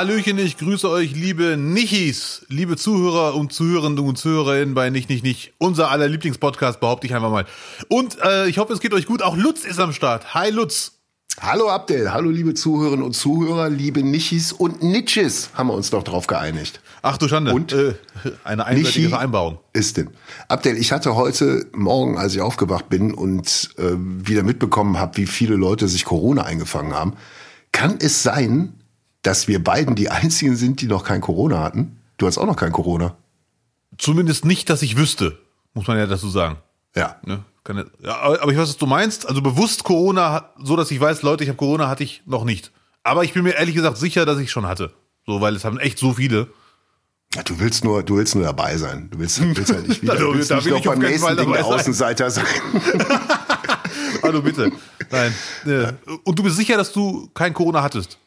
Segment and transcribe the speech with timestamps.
[0.00, 5.22] Hallöchen, ich grüße euch, liebe Nichis, liebe Zuhörer und Zuhörende und Zuhörerinnen bei Nicht, Nicht,
[5.22, 5.52] Nicht.
[5.58, 7.44] Unser aller Lieblingspodcast, behaupte ich einfach mal.
[7.90, 9.20] Und äh, ich hoffe, es geht euch gut.
[9.20, 10.32] Auch Lutz ist am Start.
[10.32, 10.92] Hi, Lutz.
[11.38, 16.02] Hallo Abdel, hallo liebe Zuhörerinnen und Zuhörer, liebe Nichis und Nitschis, haben wir uns doch
[16.02, 16.80] drauf geeinigt.
[17.02, 17.52] Ach du Schande.
[17.52, 17.74] Und?
[17.74, 17.92] Äh,
[18.42, 19.58] eine einseitige Nichi Vereinbarung.
[19.74, 20.08] Ist denn.
[20.48, 25.26] Abdel, ich hatte heute Morgen, als ich aufgewacht bin und äh, wieder mitbekommen habe, wie
[25.26, 27.12] viele Leute sich Corona eingefangen haben,
[27.70, 28.79] kann es sein,
[29.22, 31.98] dass wir beiden die einzigen sind, die noch kein Corona hatten?
[32.18, 33.16] Du hast auch noch kein Corona.
[33.98, 35.38] Zumindest nicht, dass ich wüsste,
[35.74, 36.56] muss man ja dazu sagen.
[36.94, 37.16] Ja.
[37.24, 37.42] Ne?
[37.68, 39.28] Ja, ja, aber ich weiß, was du meinst.
[39.28, 42.72] Also bewusst Corona, so dass ich weiß, Leute, ich habe Corona, hatte ich noch nicht.
[43.04, 44.92] Aber ich bin mir ehrlich gesagt sicher, dass ich schon hatte.
[45.26, 46.48] So, weil es haben echt so viele.
[47.34, 49.08] Ja, Du willst nur, du willst nur dabei sein.
[49.10, 50.98] Du willst, willst halt nicht wieder, Da- du willst da nicht will noch ich beim
[50.98, 51.64] nächsten Fall Ding der.
[51.64, 52.46] Außenseiter sein.
[54.22, 54.72] Hallo, bitte.
[55.10, 55.34] Nein.
[55.66, 55.92] Äh,
[56.24, 58.18] Und du bist sicher, dass du kein Corona hattest?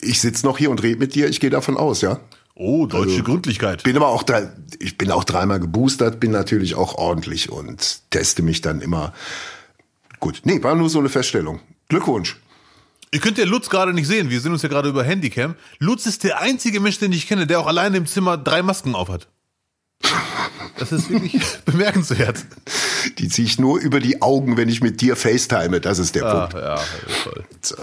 [0.00, 1.28] Ich sitze noch hier und rede mit dir.
[1.28, 2.20] Ich gehe davon aus, ja.
[2.54, 3.82] Oh, deutsche Also, Gründlichkeit.
[3.82, 8.42] Bin aber auch da, ich bin auch dreimal geboostert, bin natürlich auch ordentlich und teste
[8.42, 9.14] mich dann immer.
[10.20, 11.60] Gut, nee, war nur so eine Feststellung.
[11.88, 12.36] Glückwunsch.
[13.10, 14.30] Ihr könnt ja Lutz gerade nicht sehen.
[14.30, 15.54] Wir sehen uns ja gerade über Handycam.
[15.78, 18.94] Lutz ist der einzige Mensch, den ich kenne, der auch alleine im Zimmer drei Masken
[18.94, 19.28] aufhat.
[20.78, 22.44] Das ist wirklich bemerkenswert.
[23.18, 25.80] Die ziehe ich nur über die Augen, wenn ich mit dir FaceTime.
[25.80, 26.54] Das ist der Ah, Punkt.
[26.64, 26.80] ja,
[27.24, 27.44] toll.
[27.60, 27.76] So.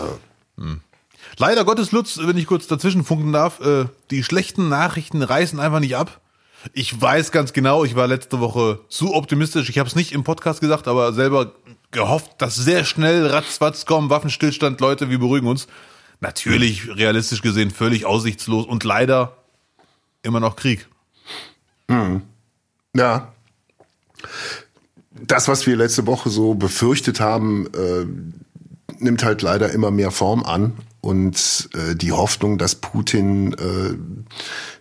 [1.40, 5.80] Leider Gottes, Lutz, wenn ich kurz dazwischen funken darf, äh, die schlechten Nachrichten reißen einfach
[5.80, 6.20] nicht ab.
[6.74, 9.70] Ich weiß ganz genau, ich war letzte Woche zu optimistisch.
[9.70, 11.54] Ich habe es nicht im Podcast gesagt, aber selber
[11.92, 15.68] gehofft, dass sehr schnell ratzfatz kommen, Waffenstillstand, Leute, wir beruhigen uns.
[16.20, 19.38] Natürlich, realistisch gesehen, völlig aussichtslos und leider
[20.22, 20.90] immer noch Krieg.
[22.94, 23.32] Ja.
[25.14, 28.06] Das, was wir letzte Woche so befürchtet haben, äh,
[29.02, 30.74] nimmt halt leider immer mehr Form an.
[31.02, 33.98] Und äh, die Hoffnung, dass Putin äh,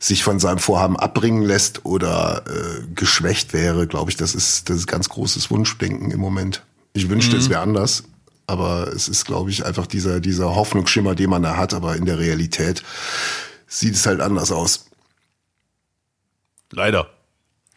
[0.01, 4.79] sich von seinem Vorhaben abbringen lässt oder äh, geschwächt wäre, glaube ich, das ist, das
[4.79, 6.65] ist ganz großes Wunschdenken im Moment.
[6.93, 8.05] Ich wünschte, es wäre anders.
[8.49, 11.75] Aber es ist, glaube ich, einfach dieser, dieser Hoffnungsschimmer, den man da hat.
[11.75, 12.83] Aber in der Realität
[13.67, 14.87] sieht es halt anders aus.
[16.73, 17.11] Leider.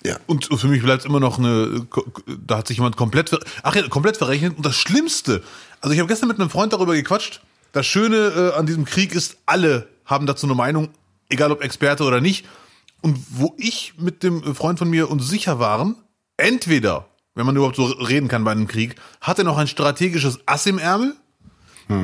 [0.03, 0.17] Ja.
[0.25, 1.85] Und für mich bleibt immer noch eine,
[2.25, 4.57] da hat sich jemand komplett, ach ja, komplett verrechnet.
[4.57, 5.43] Und das Schlimmste,
[5.81, 7.41] also ich habe gestern mit einem Freund darüber gequatscht.
[7.71, 10.89] Das Schöne äh, an diesem Krieg ist, alle haben dazu eine Meinung,
[11.29, 12.45] egal ob Experte oder nicht.
[13.01, 15.95] Und wo ich mit dem Freund von mir uns sicher waren,
[16.37, 20.39] entweder, wenn man überhaupt so reden kann bei einem Krieg, hat er noch ein strategisches
[20.45, 21.15] Ass im Ärmel,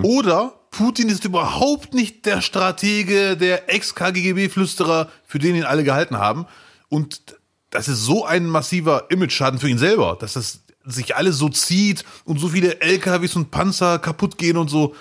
[0.03, 6.45] oder Putin ist überhaupt nicht der Stratege, der Ex-KGB-Flüsterer, für den ihn alle gehalten haben.
[6.89, 7.21] Und
[7.69, 12.03] das ist so ein massiver Image-Schaden für ihn selber, dass das sich alles so zieht
[12.25, 14.95] und so viele LKWs und Panzer kaputt gehen und so.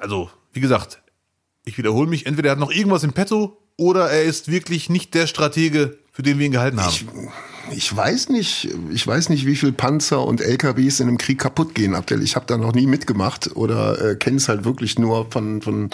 [0.00, 1.00] Also, wie gesagt,
[1.64, 5.14] ich wiederhole mich, entweder er hat noch irgendwas im Petto oder er ist wirklich nicht
[5.14, 6.92] der Stratege, für den wir ihn gehalten haben.
[6.92, 7.06] Ich,
[7.72, 11.74] ich weiß nicht, ich weiß nicht, wie viel Panzer und LKWs in einem Krieg kaputt
[11.74, 12.22] gehen, Abdel.
[12.22, 15.90] Ich habe da noch nie mitgemacht oder äh, kenne es halt wirklich nur von, von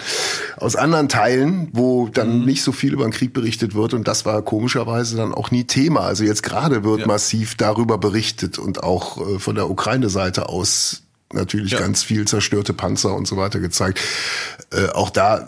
[0.57, 4.25] aus anderen Teilen, wo dann nicht so viel über den Krieg berichtet wird und das
[4.25, 6.01] war komischerweise dann auch nie Thema.
[6.01, 7.07] Also jetzt gerade wird Ja.
[7.07, 11.79] massiv darüber berichtet und auch äh, von der Ukraine-Seite aus natürlich Ja.
[11.79, 13.99] ganz viel zerstörte Panzer und so weiter gezeigt.
[14.71, 15.47] Äh, auch da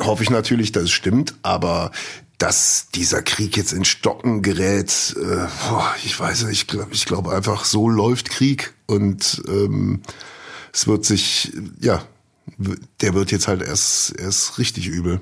[0.00, 1.90] hoffe ich natürlich, dass es stimmt, aber
[2.38, 7.04] dass dieser Krieg jetzt in Stocken gerät, äh, boah, ich weiß nicht, ich glaube ich
[7.04, 10.02] glaube einfach, so läuft Krieg und ähm,
[10.72, 12.04] es wird sich, ja,
[13.00, 15.20] der wird jetzt halt erst, erst richtig übel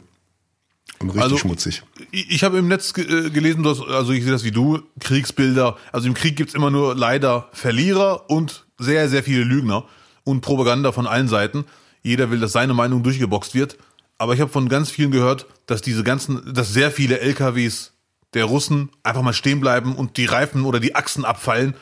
[0.98, 1.82] und richtig Also- schmutzig.
[2.10, 4.82] Ich ich habe im Netz ge äh, gelesen, dass, also ich sehe das wie du,
[5.00, 5.78] Kriegsbilder.
[5.92, 9.84] Also im Krieg gibt's immer nur leider Verlierer und sehr, sehr viele Lügner
[10.24, 11.64] und Propaganda von allen Seiten.
[12.02, 13.78] Jeder will, dass seine Meinung durchgeboxt wird.
[14.18, 17.92] Aber ich habe von ganz vielen gehört, dass diese ganzen, dass sehr viele LKWs
[18.34, 21.74] der Russen einfach mal stehen bleiben und die Reifen oder die Achsen abfallen,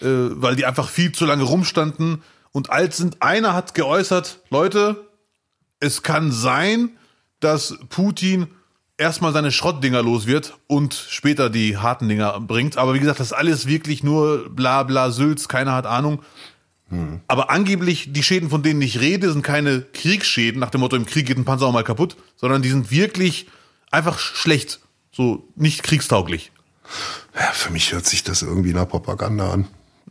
[0.00, 3.22] äh, weil die einfach viel zu lange rumstanden und alt sind.
[3.22, 5.08] Einer hat geäußert, Leute,
[5.80, 6.90] es kann sein,
[7.40, 8.48] dass Putin
[8.98, 12.76] erstmal seine Schrottdinger los wird und später die harten Dinger bringt.
[12.76, 16.20] Aber wie gesagt, das ist alles wirklich nur bla bla Sülz, keiner hat Ahnung.
[17.26, 21.04] Aber angeblich, die Schäden, von denen ich rede, sind keine Kriegsschäden, nach dem Motto, im
[21.04, 23.46] Krieg geht ein Panzer auch mal kaputt, sondern die sind wirklich
[23.90, 24.80] einfach schlecht.
[25.12, 26.50] So nicht kriegstauglich.
[27.34, 29.66] Ja, für mich hört sich das irgendwie nach Propaganda an.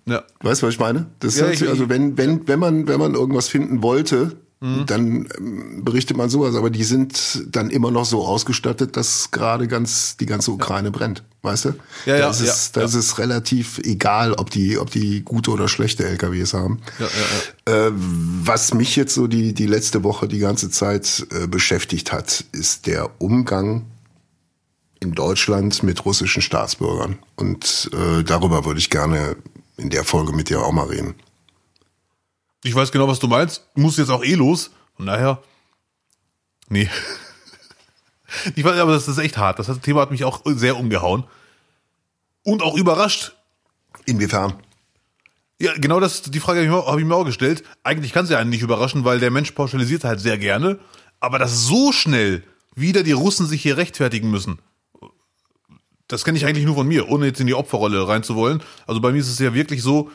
[0.05, 0.21] Ja.
[0.41, 1.07] Weißt du, was ich meine?
[1.19, 4.37] Das Ja, hört ich- sich, also wenn, wenn, wenn man, wenn man irgendwas finden wollte,
[4.59, 4.85] Mhm.
[4.87, 9.67] Dann ähm, berichtet man sowas, aber die sind dann immer noch so ausgestattet, dass gerade
[9.67, 11.69] ganz die ganze Ukraine brennt, weißt du?
[11.69, 11.75] Ja,
[12.05, 13.15] da ja, ist ja, da ist ja.
[13.17, 16.81] relativ egal, ob die, ob die gute oder schlechte LKWs haben.
[16.99, 21.47] Ja, ja, Äh, was mich jetzt so die, die letzte Woche die ganze Zeit äh,
[21.47, 23.85] beschäftigt hat, ist der Umgang
[24.99, 27.19] in Deutschland mit russischen Staatsbürgern.
[27.35, 29.35] Und äh, darüber würde ich gerne
[29.77, 31.13] in der Folge mit dir auch mal reden.
[32.67, 33.65] Ich weiß genau, was du meinst.
[33.75, 34.71] Muss jetzt auch eh los.
[34.97, 35.41] Von daher.
[36.69, 36.89] Nee.
[38.55, 39.57] Ich weiß, aber das ist echt hart.
[39.57, 41.23] Das Thema hat mich auch sehr umgehauen.
[42.43, 43.37] Und auch überrascht.
[44.05, 44.53] Inwiefern?
[45.61, 47.63] Ja, genau das, die Frage habe ich, mir- habe ich mir auch gestellt.
[47.83, 50.77] Eigentlich kann es ja einen nicht überraschen, weil der Mensch pauschalisiert halt sehr gerne.
[51.21, 52.43] Aber dass so schnell
[52.75, 54.59] wieder die Russen sich hier rechtfertigen müssen,
[56.09, 58.61] das kenne ich eigentlich nur von mir, ohne jetzt in die Opferrolle reinzuwollen.
[58.87, 60.11] Also bei mir ist es ja wirklich so,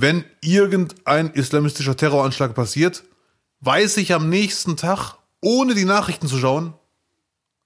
[0.00, 3.02] wenn irgendein islamistischer Terroranschlag passiert,
[3.60, 6.74] weiß ich am nächsten Tag, ohne die Nachrichten zu schauen,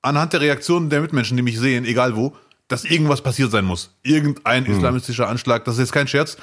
[0.01, 2.35] anhand der Reaktionen der Mitmenschen, die mich sehen, egal wo,
[2.69, 3.91] dass irgendwas passiert sein muss.
[4.03, 6.39] Irgendein islamistischer Anschlag, das ist jetzt kein Scherz.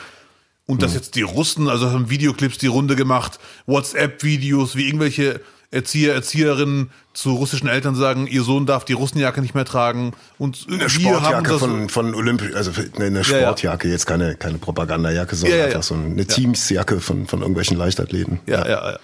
[0.68, 5.42] Und dass jetzt die Russen, also haben Videoclips die Runde gemacht, WhatsApp-Videos, wie irgendwelche
[5.72, 10.14] Erzieher, Erzieherinnen zu russischen Eltern sagen, ihr Sohn darf die Russenjacke nicht mehr tragen.
[10.40, 13.24] Und Eine wir Sportjacke haben das, von, von Olympisch, also eine eine ja.
[13.24, 15.76] Sportjacke, jetzt keine, keine Propagandajacke, sondern Ja, ja, ja.
[15.76, 18.40] einfach so eine Teamsjacke von, von irgendwelchen Leichtathleten.
[18.48, 19.00] Ja, ja, ja.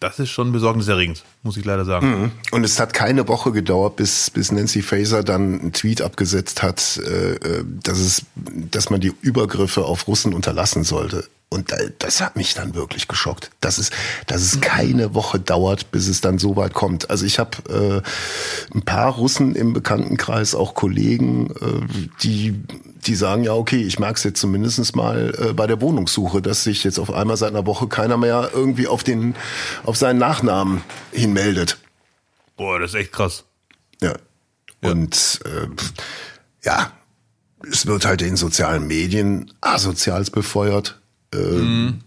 [0.00, 2.30] Das ist schon besorgniserregend, muss ich leider sagen.
[2.52, 7.00] Und es hat keine Woche gedauert, bis, bis Nancy Faeser dann einen Tweet abgesetzt hat,
[7.04, 11.24] äh, äh, dass, es, dass man die Übergriffe auf Russen unterlassen sollte.
[11.50, 13.90] Und da- das hat mich dann wirklich geschockt, dass es,
[14.26, 17.08] dass es keine Woche dauert, bis es dann so weit kommt.
[17.08, 18.02] Also ich habe
[18.72, 22.54] äh, ein paar Russen im Bekanntenkreis, auch Kollegen, äh, die,
[23.06, 26.64] die sagen, ja okay, ich merke es jetzt zumindest mal äh, bei der Wohnungssuche, dass
[26.64, 29.34] sich jetzt auf einmal seit einer Woche keiner mehr irgendwie auf, den,
[29.84, 31.78] auf seinen Nachnamen hinmeldet.
[32.58, 33.44] Boah, das ist echt krass.
[34.02, 34.12] Ja.
[34.82, 35.66] Und äh,
[36.62, 36.92] ja,
[37.72, 41.00] es wird halt in sozialen Medien asozials befeuert.
[41.34, 42.00] Ähm,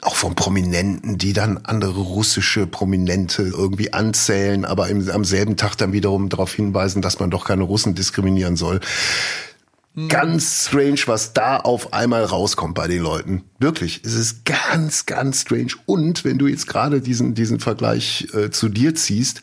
[0.00, 5.76] Auch von Prominenten, die dann andere russische Prominente irgendwie anzählen, aber im, am selben Tag
[5.76, 8.80] dann wiederum darauf hinweisen, dass man doch keine Russen diskriminieren soll.
[10.08, 13.44] Ganz strange, was da auf einmal rauskommt bei den Leuten.
[13.60, 15.74] Wirklich, es ist ganz, ganz strange.
[15.86, 19.42] Und wenn du jetzt gerade diesen, diesen Vergleich äh, zu dir ziehst,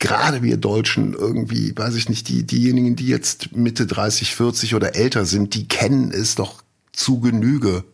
[0.00, 4.96] gerade wir Deutschen irgendwie, weiß ich nicht, die, diejenigen, die jetzt Mitte 30, 40 oder
[4.96, 7.84] älter sind, die kennen es doch zu Genüge,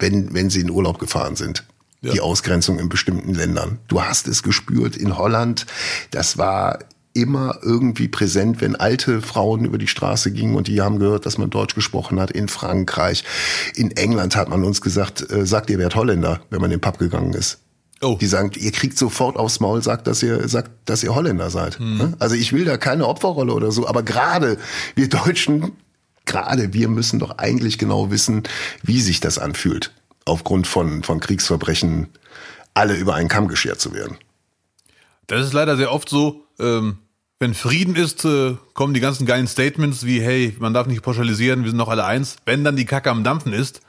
[0.00, 1.64] wenn, wenn sie in Urlaub gefahren sind.
[2.02, 2.12] Ja.
[2.12, 3.78] Die Ausgrenzung in bestimmten Ländern.
[3.88, 5.66] Du hast es gespürt in Holland.
[6.10, 6.78] Das war
[7.12, 11.38] immer irgendwie präsent, wenn alte Frauen über die Straße gingen und die haben gehört, dass
[11.38, 12.30] man Deutsch gesprochen hat.
[12.30, 13.24] In Frankreich,
[13.74, 16.80] in England hat man uns gesagt, äh, sagt ihr werdet Holländer, wenn man in den
[16.80, 17.58] Pub gegangen ist.
[18.02, 18.16] Oh.
[18.18, 21.78] Die sagen, ihr kriegt sofort aufs Maul, sagt, dass ihr sagt, dass ihr Holländer seid.
[21.80, 22.14] Ne?
[22.18, 24.56] Also ich will da keine Opferrolle oder so, aber gerade
[24.94, 25.72] wir Deutschen,
[26.30, 28.44] gerade wir müssen doch eigentlich genau wissen,
[28.82, 29.92] wie sich das anfühlt,
[30.24, 32.08] aufgrund von von Kriegsverbrechen
[32.72, 34.16] alle über einen Kamm geschert zu werden.
[35.26, 36.98] Das ist leider sehr oft so, ähm,
[37.38, 41.64] wenn Frieden ist, äh, kommen die ganzen geilen Statements wie, hey, man darf nicht pauschalisieren,
[41.64, 42.36] wir sind doch alle eins.
[42.44, 43.80] Wenn dann die Kacke am Dampfen ist,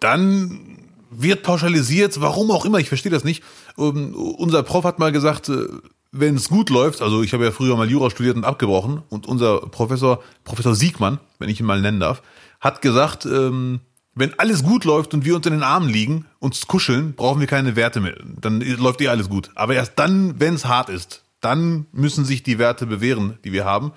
[0.00, 0.78] dann
[1.10, 3.42] wird pauschalisiert, warum auch immer, ich verstehe das nicht.
[3.78, 5.66] Ähm, unser Prof hat mal gesagt, äh,
[6.12, 9.26] wenn es gut läuft, also ich habe ja früher mal Jura studiert und abgebrochen und
[9.26, 12.22] unser Professor, Professor Siegmann, wenn ich ihn mal nennen darf,
[12.60, 13.80] hat gesagt, ähm,
[14.14, 17.46] wenn alles gut läuft und wir uns in den Armen liegen, uns kuscheln, brauchen wir
[17.46, 18.16] keine Werte mehr.
[18.40, 19.50] Dann läuft eh alles gut.
[19.54, 23.64] Aber erst dann, wenn es hart ist, dann müssen sich die Werte bewähren, die wir
[23.64, 23.92] haben.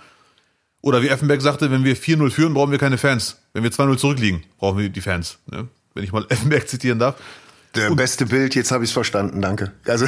[0.82, 3.42] Oder wie Effenberg sagte, wenn wir 4-0 führen, brauchen wir keine Fans.
[3.54, 5.40] Wenn wir 2-0 zurückliegen, brauchen wir die Fans.
[5.50, 5.68] Ne?
[5.94, 7.16] Wenn ich mal Effenberg zitieren darf.
[7.76, 9.72] Der beste Bild, jetzt habe ich es verstanden, danke.
[9.88, 10.06] Also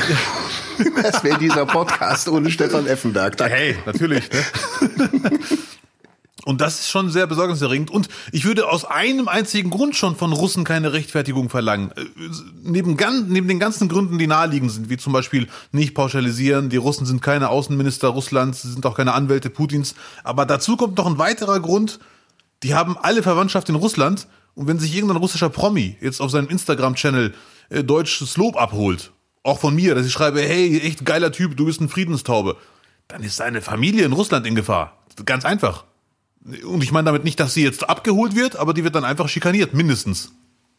[1.01, 3.37] das wäre dieser Podcast ohne Stefan Effenberg.
[3.37, 3.55] Danke.
[3.55, 4.29] Hey, natürlich.
[4.31, 5.39] Ne?
[6.45, 7.89] Und das ist schon sehr besorgniserregend.
[7.89, 11.91] Und ich würde aus einem einzigen Grund schon von Russen keine Rechtfertigung verlangen.
[11.95, 12.03] Äh,
[12.63, 16.77] Neben, gan- neben den ganzen Gründen, die naheliegend sind, wie zum Beispiel nicht pauschalisieren, die
[16.77, 19.95] Russen sind keine Außenminister Russlands, sie sind auch keine Anwälte Putins.
[20.23, 21.99] Aber dazu kommt noch ein weiterer Grund,
[22.61, 24.27] die haben alle Verwandtschaft in Russland.
[24.53, 27.33] Und wenn sich irgendein russischer Promi jetzt auf seinem Instagram-Channel
[27.69, 29.11] äh, deutsches Lob abholt,
[29.43, 32.57] auch von mir, dass ich schreibe, hey, echt geiler Typ, du bist ein Friedenstaube,
[33.07, 34.97] dann ist seine Familie in Russland in Gefahr.
[35.25, 35.85] Ganz einfach.
[36.63, 39.29] Und ich meine damit nicht, dass sie jetzt abgeholt wird, aber die wird dann einfach
[39.29, 40.31] schikaniert, mindestens.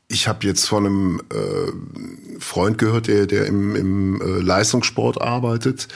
[0.09, 5.89] Ich habe jetzt von einem äh, Freund gehört, der, der im, im äh, Leistungssport arbeitet.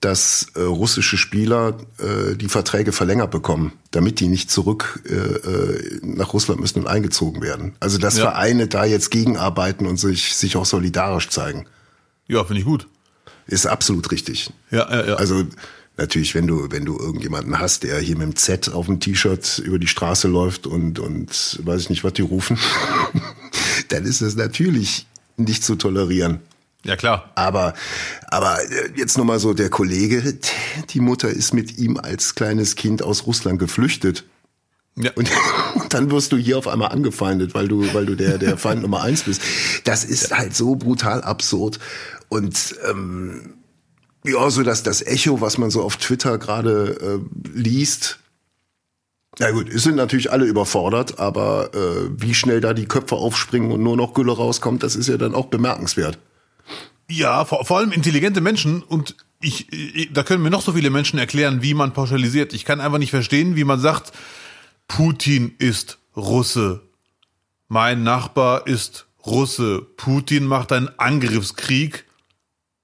[0.00, 6.00] Dass äh, russische Spieler äh, die Verträge verlängert bekommen, damit die nicht zurück äh, äh,
[6.02, 7.74] nach Russland müssen und eingezogen werden.
[7.80, 8.24] Also dass Ja.
[8.30, 11.66] Vereine da jetzt gegenarbeiten und sich, sich auch solidarisch zeigen,
[12.28, 12.86] Ja, finde ich gut.
[13.48, 14.52] ist absolut richtig.
[14.70, 15.14] Ja, ja, ja.
[15.16, 15.44] Also
[15.96, 19.58] natürlich, wenn du, wenn du irgendjemanden hast, der hier mit dem Z auf dem T-Shirt
[19.64, 22.56] über die Straße läuft und, und weiß ich nicht, was die rufen,
[23.88, 26.38] dann ist es natürlich nicht zu tolerieren.
[26.84, 27.30] Ja, klar.
[27.34, 27.74] Aber,
[28.28, 30.38] aber äh, jetzt nochmal so, der Kollege,
[30.90, 34.24] die Mutter ist mit ihm als kleines Kind aus Russland geflüchtet.
[34.96, 35.12] Ja.
[35.14, 35.30] Und,
[35.74, 38.82] und dann wirst du hier auf einmal angefeindet, weil du, weil du der, der Feind
[38.82, 39.42] Nummer eins bist.
[39.84, 41.78] Das ist halt so brutal absurd.
[42.28, 43.54] Und ähm,
[44.24, 48.18] ja, so dass das Echo, was man so auf Twitter gerade äh, liest,
[49.40, 53.70] na gut, es sind natürlich alle überfordert, aber äh, wie schnell da die Köpfe aufspringen
[53.70, 56.18] und nur noch Gülle rauskommt, das ist ja dann auch bemerkenswert.
[57.10, 60.90] Ja, vor, vor allem intelligente Menschen und ich, ich, da können mir noch so viele
[60.90, 62.52] Menschen erklären, wie man pauschalisiert.
[62.52, 64.12] Ich kann einfach nicht verstehen, wie man sagt,
[64.88, 66.82] Putin ist Russe.
[67.68, 69.86] Mein Nachbar ist Russe.
[69.96, 72.06] Putin macht einen Angriffskrieg.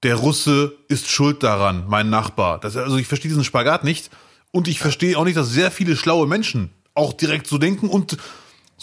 [0.03, 2.61] Der Russe ist schuld daran, mein Nachbar.
[2.61, 4.11] Das, also ich verstehe diesen Spagat nicht.
[4.53, 8.17] Und ich verstehe auch nicht, dass sehr viele schlaue Menschen auch direkt so denken und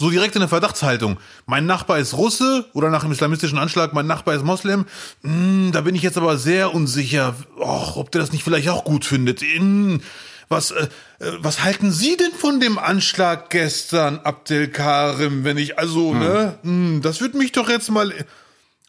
[0.01, 1.19] so direkt in der Verdachtshaltung.
[1.45, 4.85] Mein Nachbar ist Russe oder nach dem islamistischen Anschlag, mein Nachbar ist Moslem.
[5.23, 8.83] Hm, da bin ich jetzt aber sehr unsicher, och, ob der das nicht vielleicht auch
[8.83, 9.41] gut findet.
[9.41, 10.01] Hm,
[10.49, 10.87] was, äh,
[11.19, 16.57] äh, was halten Sie denn von dem Anschlag gestern, Abdel Karim, wenn ich, also, ne,
[16.63, 18.11] hm, das würde mich doch jetzt mal,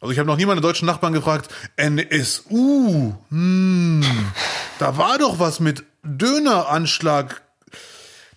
[0.00, 4.02] also ich habe noch nie meine deutschen Nachbarn gefragt, NSU, hm,
[4.78, 7.42] da war doch was mit Döneranschlag.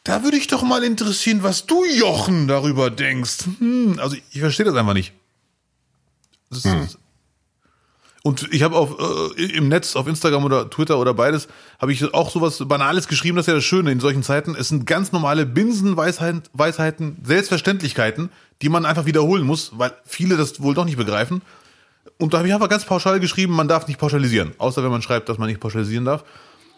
[0.06, 3.46] Da würde ich doch mal interessieren, was du, Jochen, darüber denkst.
[3.58, 5.14] Hm, also ich verstehe das einfach nicht.
[6.52, 7.00] Das ist,
[8.22, 8.98] Und ich habe auf
[9.36, 11.48] äh, im Netz, auf Instagram oder Twitter oder beides,
[11.82, 14.56] habe ich auch sowas Banales geschrieben, das ist ja das Schöne in solchen Zeiten.
[14.56, 18.30] Es sind ganz normale Binsenweisheiten, Weisheiten, Selbstverständlichkeiten,
[18.62, 21.42] die man einfach wiederholen muss, weil viele das wohl doch nicht begreifen.
[22.20, 25.02] Und da habe ich einfach ganz pauschal geschrieben, man darf nicht pauschalisieren, außer wenn man
[25.02, 26.24] schreibt, dass man nicht pauschalisieren darf.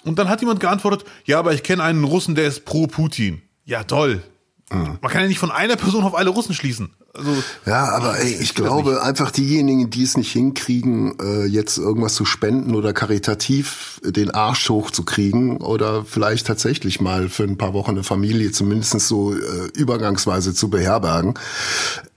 [0.03, 3.41] Und dann hat jemand geantwortet, ja, aber ich kenne einen Russen, der ist pro Putin.
[3.65, 4.23] Ja, toll.
[4.69, 6.89] Man kann ja nicht von einer Person auf alle Russen schließen.
[7.13, 7.31] Also,
[7.65, 12.25] Ja, aber ey, ich glaube einfach diejenigen, die es nicht hinkriegen, äh, jetzt irgendwas zu
[12.25, 18.03] spenden oder karitativ den Arsch hochzukriegen oder vielleicht tatsächlich mal für ein paar Wochen eine
[18.03, 21.35] Familie zumindest so äh, übergangsweise zu beherbergen,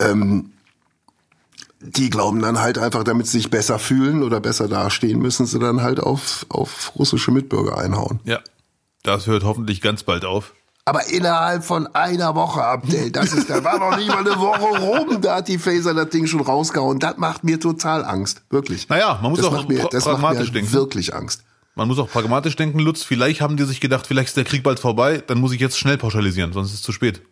[0.01, 0.51] ähm,
[1.81, 5.59] die glauben dann halt einfach, damit sie sich besser fühlen oder besser dastehen, müssen sie
[5.59, 8.21] dann halt auf, auf russische Mitbürger einhauen.
[8.25, 8.41] ja,
[9.03, 10.53] das hört hoffentlich ganz bald auf.
[10.85, 14.81] Aber innerhalb von einer Woche, Abdel, das ist, da war noch nicht mal eine Woche
[14.81, 16.99] rum, da hat die Phaser das Ding schon rausgehauen.
[16.99, 18.89] Das macht mir total Angst, wirklich.
[18.89, 20.73] Naja, man muss das auch macht mir, das macht mir pragmatisch halt denken.
[20.73, 21.45] wirklich Angst.
[21.77, 23.05] Man muss auch pragmatisch denken, Lutz.
[23.05, 25.79] Vielleicht haben die sich gedacht, vielleicht ist der Krieg bald vorbei, dann muss ich jetzt
[25.79, 27.23] schnell pauschalisieren, sonst ist es zu spät.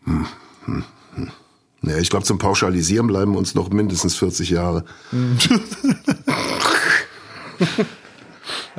[1.82, 4.85] Ja, ich glaube, zum Pauschalisieren bleiben uns noch mindestens 40 Jahre.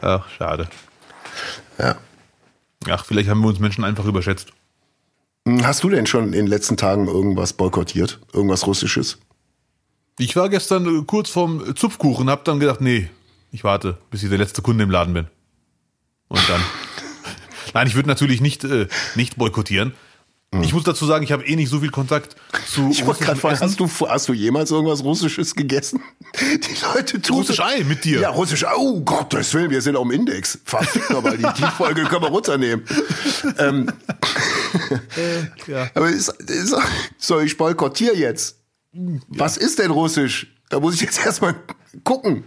[0.02, 0.68] Ach, schade.
[1.78, 1.98] Ja.
[2.90, 4.54] Ach, vielleicht haben wir uns Menschen einfach überschätzt.
[5.64, 8.20] Hast du denn schon in den letzten Tagen irgendwas boykottiert?
[8.34, 9.18] Irgendwas Russisches?
[10.18, 13.10] Ich war gestern äh, kurz vorm Zupfkuchen, hab dann gedacht, nee,
[13.52, 15.28] ich warte, bis ich der letzte Kunde im Laden bin.
[16.28, 16.62] Und dann.
[17.74, 19.94] Nein, ich würde natürlich nicht, äh, nicht boykottieren.
[20.62, 22.36] Ich muss dazu sagen, ich habe eh nicht so viel Kontakt
[22.74, 22.90] zu.
[22.90, 26.02] Ich wollte gerade fragen, hast du, hast du jemals irgendwas Russisches gegessen?
[26.40, 28.22] Die Leute tun Russisch Ei mit dir.
[28.22, 28.74] Ja, Russisch Ei.
[28.76, 30.58] Oh Gottes Willen, wir sind auf dem Index.
[30.66, 32.84] Verfickt nochmal, die, die Folge können wir runternehmen.
[33.60, 33.92] ähm,
[35.68, 35.92] ja.
[35.94, 36.76] aber ist, ist,
[37.20, 38.58] so, ich boykottiere jetzt.
[39.28, 40.48] Was ist denn Russisch?
[40.70, 41.56] Da muss ich jetzt erstmal
[42.04, 42.44] gucken.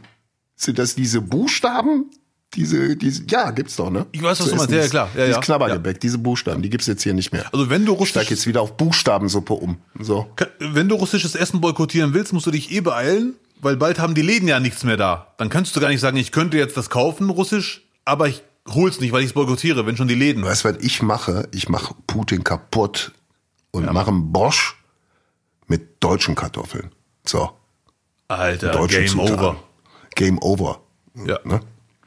[0.57, 2.11] Sind das diese Buchstaben?
[2.55, 4.07] Diese, diese, ja, gibt's doch, ne?
[4.13, 4.71] Ich weiß, was du meinst.
[4.71, 5.09] Ja, ja, klar.
[5.15, 5.41] Ja, dieses ja.
[5.41, 7.47] Knabbergebäck, diese Buchstaben, die gibt's jetzt hier nicht mehr.
[7.53, 9.79] Also wenn du Ich steig russisch, jetzt wieder auf Buchstabensuppe um.
[9.99, 10.31] So.
[10.59, 14.23] wenn du russisches Essen boykottieren willst, musst du dich eh beeilen, weil bald haben die
[14.23, 15.35] Läden ja nichts mehr da.
[15.39, 19.01] Dann kannst du gar nicht sagen, ich könnte jetzt das kaufen, russisch, aber ich hol's
[19.01, 20.45] nicht, weil ich es boykottiere, wenn schon die Läden.
[20.45, 21.49] Weißt du, was ich mache?
[21.53, 23.13] Ich mache Putin kaputt
[23.71, 24.77] und mache einen Bosch
[25.67, 26.91] mit deutschen Kartoffeln.
[27.27, 27.51] So.
[28.29, 29.35] Alter, Game Zutaten.
[29.35, 29.57] over.
[30.15, 30.81] Game over.
[31.27, 31.39] Ja.
[31.45, 31.61] Ne?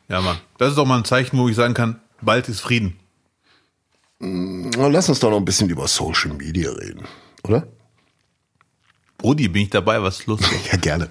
[0.08, 0.38] Ja, Mann.
[0.58, 2.98] Das ist doch mal ein Zeichen, wo ich sagen kann, bald ist Frieden.
[4.20, 7.06] Lass uns doch noch ein bisschen über Social Media reden,
[7.44, 7.68] oder?
[9.18, 10.40] Brudi, bin ich dabei, was ist los?
[10.72, 11.10] Ja, gerne.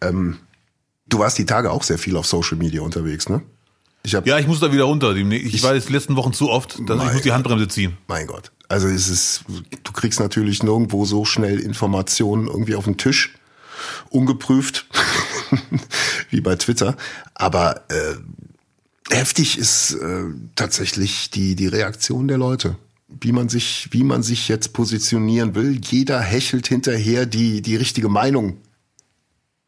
[0.00, 0.38] Ähm,
[1.06, 3.42] du warst die Tage auch sehr viel auf Social Media unterwegs, ne?
[4.06, 5.14] Ich habe, ja, ich muss da wieder runter.
[5.16, 7.96] Ich, war jetzt die letzten Wochen zu oft, dass ich muss die Handbremse ziehen.
[8.06, 8.52] mein Gott.
[8.68, 9.44] Also es ist,
[9.82, 13.34] du kriegst natürlich nirgendwo so schnell Informationen irgendwie auf den Tisch,
[14.10, 14.86] ungeprüft,
[16.30, 16.96] wie bei Twitter.
[17.34, 18.14] Aber äh,
[19.10, 22.76] heftig ist äh, tatsächlich die, die Reaktion der Leute.
[23.08, 25.80] Wie man sich, wie man sich jetzt positionieren will.
[25.82, 28.58] Jeder hechelt hinterher, die, die richtige Meinung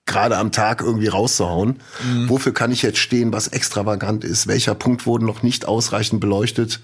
[0.06, 1.80] gerade am Tag irgendwie rauszuhauen.
[2.04, 2.28] Mhm.
[2.28, 4.46] Wofür kann ich jetzt stehen, was extravagant ist?
[4.46, 6.80] Welcher Punkt wurde noch nicht ausreichend beleuchtet?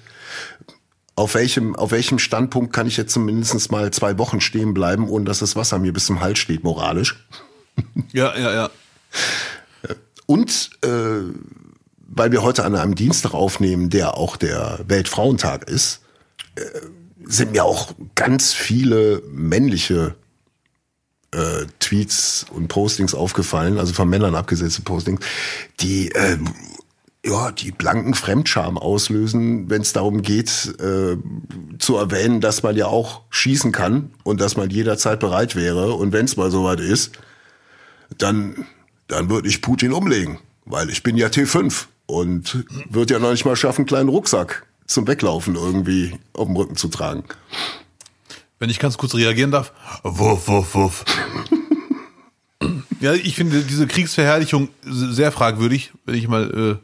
[1.14, 5.25] Auf welchem, auf welchem Standpunkt kann ich jetzt zumindest mal zwei Wochen stehen bleiben, ohne
[5.25, 7.26] dass das Wasser mir bis zum Hals steht, moralisch?
[8.12, 8.71] Ja, ja, ja.
[10.26, 10.88] Und äh,
[12.14, 16.00] weil wir heute an einem Dienstag aufnehmen, der auch der Weltfrauentag ist,
[16.54, 16.62] äh,
[17.25, 20.14] sind mir auch ganz viele männliche
[21.33, 25.21] äh, Tweets und Postings aufgefallen, also von Männern abgesetzte Postings,
[25.81, 26.38] die äh,
[27.25, 31.16] ja, die blanken Fremdscham auslösen, wenn es darum geht, äh,
[31.78, 35.95] zu erwähnen, dass man ja auch schießen kann und dass man jederzeit bereit wäre.
[35.95, 37.12] Und wenn es mal soweit ist,
[38.19, 38.66] dann,
[39.12, 43.45] dann würde ich Putin umlegen, weil ich bin ja T5 und würde ja noch nicht
[43.45, 47.25] mal schaffen, einen kleinen Rucksack zum Weglaufen irgendwie auf dem Rücken zu tragen.
[48.59, 49.73] Wenn ich ganz kurz reagieren darf.
[50.02, 51.04] Wuff, wuff, wuff.
[53.00, 56.81] ja, ich finde diese Kriegsverherrlichung sehr fragwürdig, wenn ich mal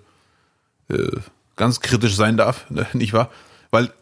[0.91, 1.21] äh, äh,
[1.57, 3.31] ganz kritisch sein darf, nicht wahr?
[3.71, 3.93] Weil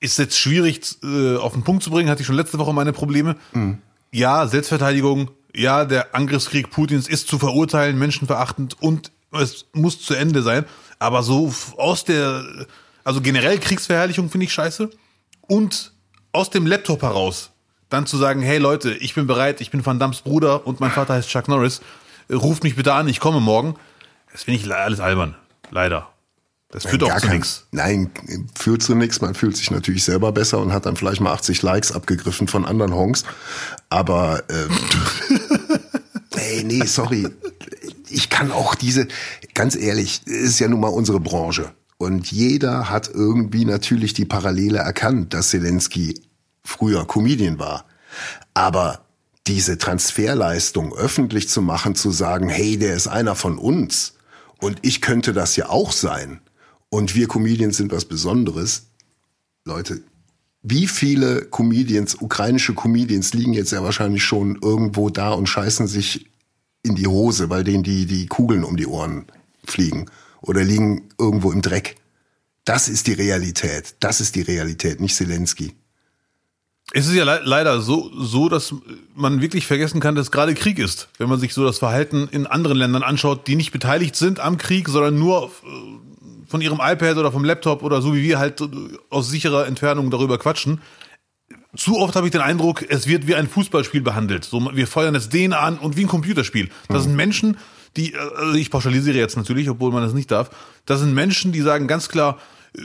[0.00, 2.92] ist jetzt schwierig äh, auf den Punkt zu bringen, hatte ich schon letzte Woche meine
[2.92, 3.36] Probleme.
[3.52, 3.78] Mhm.
[4.12, 10.42] Ja, Selbstverteidigung, ja, der Angriffskrieg Putins ist zu verurteilen, menschenverachtend und es muss zu Ende
[10.42, 10.64] sein.
[10.98, 12.44] Aber so aus der,
[13.04, 14.90] also generell Kriegsverherrlichung finde ich scheiße.
[15.42, 15.92] Und
[16.32, 17.50] aus dem Laptop heraus
[17.90, 20.90] dann zu sagen, hey Leute, ich bin bereit, ich bin Van Dams Bruder und mein
[20.90, 21.80] Vater heißt Chuck Norris,
[22.30, 23.76] ruft mich bitte an, ich komme morgen.
[24.32, 25.36] Das finde ich alles albern.
[25.70, 26.08] Leider.
[26.74, 27.66] Das führt auch zu nichts.
[27.70, 28.10] Nein,
[28.56, 29.20] führt zu nichts.
[29.20, 32.64] Man fühlt sich natürlich selber besser und hat dann vielleicht mal 80 Likes abgegriffen von
[32.64, 33.22] anderen Honks.
[33.90, 34.76] Aber ähm,
[36.34, 37.28] ey, nee, sorry.
[38.10, 39.06] Ich kann auch diese,
[39.54, 41.70] ganz ehrlich, ist ja nun mal unsere Branche.
[41.96, 46.20] Und jeder hat irgendwie natürlich die Parallele erkannt, dass Zelensky
[46.64, 47.84] früher Comedian war.
[48.52, 49.04] Aber
[49.46, 54.14] diese Transferleistung öffentlich zu machen, zu sagen, hey, der ist einer von uns
[54.58, 56.40] und ich könnte das ja auch sein
[56.94, 58.86] und wir Comedians sind was Besonderes.
[59.64, 60.02] Leute,
[60.62, 66.30] wie viele Comedians, ukrainische Comedians liegen jetzt ja wahrscheinlich schon irgendwo da und scheißen sich
[66.84, 69.24] in die Hose, weil denen die, die Kugeln um die Ohren
[69.64, 70.06] fliegen
[70.40, 71.96] oder liegen irgendwo im Dreck.
[72.64, 73.96] Das ist die Realität.
[73.98, 75.72] Das ist die Realität, nicht Zelensky.
[76.92, 78.72] Es ist ja le leider so, so, dass
[79.16, 81.08] man wirklich vergessen kann, dass gerade Krieg ist.
[81.18, 84.58] Wenn man sich so das Verhalten in anderen Ländern anschaut, die nicht beteiligt sind am
[84.58, 86.03] Krieg, sondern nur äh,
[86.54, 88.62] von ihrem iPad oder vom Laptop oder so wie wir halt
[89.10, 90.80] aus sicherer Entfernung darüber quatschen.
[91.74, 94.44] Zu oft habe ich den Eindruck, es wird wie ein Fußballspiel behandelt.
[94.44, 96.68] So, wir feuern es denen an und wie ein Computerspiel.
[96.86, 97.02] Das mhm.
[97.02, 97.56] sind Menschen,
[97.96, 100.50] die, also ich pauschalisiere jetzt natürlich, obwohl man das nicht darf,
[100.86, 102.38] das sind Menschen, die sagen ganz klar,
[102.78, 102.82] äh,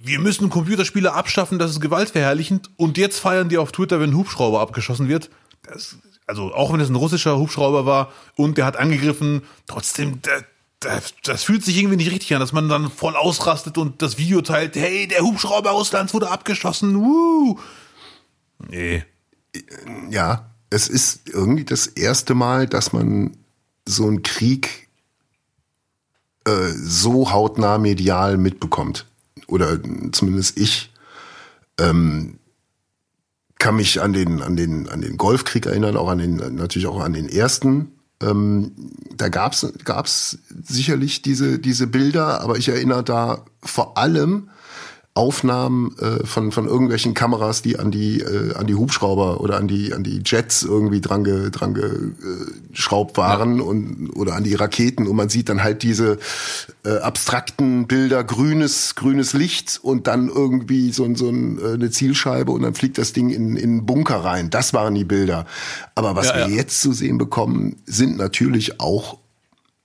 [0.00, 4.16] wir müssen Computerspiele abschaffen, das ist gewaltverherrlichend und jetzt feiern die auf Twitter, wenn ein
[4.16, 5.28] Hubschrauber abgeschossen wird.
[5.64, 10.20] Das, also auch wenn es ein russischer Hubschrauber war und der hat angegriffen, trotzdem,
[10.80, 14.18] das, das fühlt sich irgendwie nicht richtig an, dass man dann voll ausrastet und das
[14.18, 17.58] Video teilt, hey, der Hubschrauber Russlands wurde abgeschossen, wuh.
[18.68, 19.04] Nee.
[20.10, 23.36] Ja, es ist irgendwie das erste Mal, dass man
[23.86, 24.88] so einen Krieg
[26.44, 29.06] äh, so hautnah medial mitbekommt.
[29.46, 29.78] Oder
[30.12, 30.92] zumindest ich
[31.78, 32.38] ähm,
[33.58, 37.00] kann mich an den, an den, an den Golfkrieg erinnern, auch an den, natürlich auch
[37.00, 37.97] an den ersten.
[38.20, 38.72] Ähm,
[39.16, 44.50] da gab's gab's sicherlich diese, diese Bilder, aber ich erinnere da vor allem
[45.18, 49.66] Aufnahmen äh, von von irgendwelchen Kameras, die an die äh, an die Hubschrauber oder an
[49.66, 53.64] die an die Jets irgendwie dran ge, dran geschraubt waren ja.
[53.64, 56.18] und oder an die Raketen und man sieht dann halt diese
[56.84, 62.52] äh, abstrakten Bilder grünes grünes Licht und dann irgendwie so, so ein, äh, eine Zielscheibe
[62.52, 64.50] und dann fliegt das Ding in in einen Bunker rein.
[64.50, 65.46] Das waren die Bilder.
[65.96, 66.56] Aber was ja, wir ja.
[66.56, 69.18] jetzt zu sehen bekommen, sind natürlich auch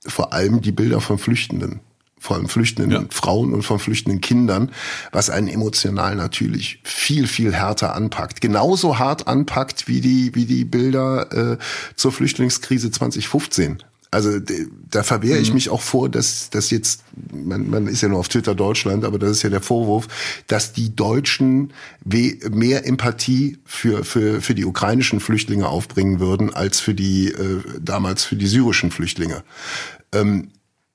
[0.06, 1.80] vor allem die Bilder von Flüchtenden
[2.24, 3.06] von flüchtenden ja.
[3.10, 4.72] Frauen und von flüchtenden Kindern,
[5.12, 8.40] was einen emotional natürlich viel, viel härter anpackt.
[8.40, 11.58] Genauso hart anpackt wie die, wie die Bilder äh,
[11.98, 13.84] zur Flüchtlingskrise 2015.
[14.10, 14.40] Also
[14.90, 15.56] da verwehre ich mhm.
[15.56, 19.20] mich auch vor, dass dass jetzt, man, man ist ja nur auf Twitter Deutschland, aber
[19.20, 20.08] das ist ja der Vorwurf,
[20.48, 21.74] dass die Deutschen
[22.06, 28.24] mehr Empathie für, für, für die ukrainischen Flüchtlinge aufbringen würden, als für die äh, damals
[28.24, 29.44] für die syrischen Flüchtlinge.
[30.14, 30.52] Ähm,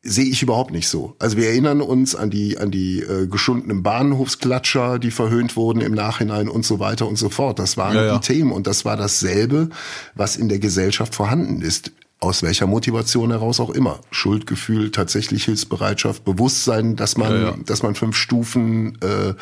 [0.09, 1.14] sehe ich überhaupt nicht so.
[1.18, 5.92] Also wir erinnern uns an die an die äh, geschundenen Bahnhofsklatscher, die verhöhnt wurden im
[5.92, 7.59] Nachhinein und so weiter und so fort.
[7.59, 8.18] Das waren ja, ja.
[8.18, 9.71] die Themen und das war dasselbe,
[10.14, 11.92] was in der Gesellschaft vorhanden ist.
[12.21, 14.01] aus welcher Motivation heraus auch immer.
[14.11, 19.35] Schuldgefühl, tatsächlich Hilfsbereitschaft, Bewusstsein, dass man, ja, dass man fünf Stufen äh,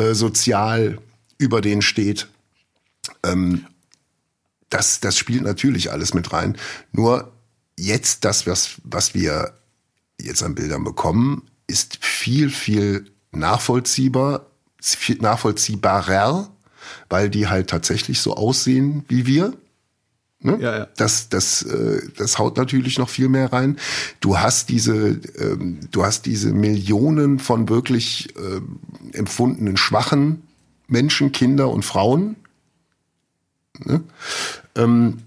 [0.00, 0.98] äh, sozial
[1.38, 2.28] über den steht.
[3.22, 3.64] Ähm,
[4.68, 6.58] das, das spielt natürlich alles mit rein.
[6.92, 7.32] Nur
[7.78, 9.54] jetzt das, was, was wir
[10.20, 14.46] jetzt an Bildern bekommen, ist viel, viel nachvollziehbar,
[14.80, 16.50] viel nachvollziehbarer,
[17.08, 19.54] weil die halt tatsächlich so aussehen wie wir.
[20.40, 20.58] Ne?
[20.60, 20.88] Ja, ja.
[20.96, 23.78] Das, das, äh, das haut natürlich noch viel mehr rein.
[24.20, 28.60] Du hast diese, ähm, du hast diese Millionen von wirklich äh,
[29.16, 30.42] empfundenen schwachen
[30.86, 32.36] Menschen, Kinder und Frauen.
[33.78, 34.02] Ne?
[34.76, 35.22] Ähm,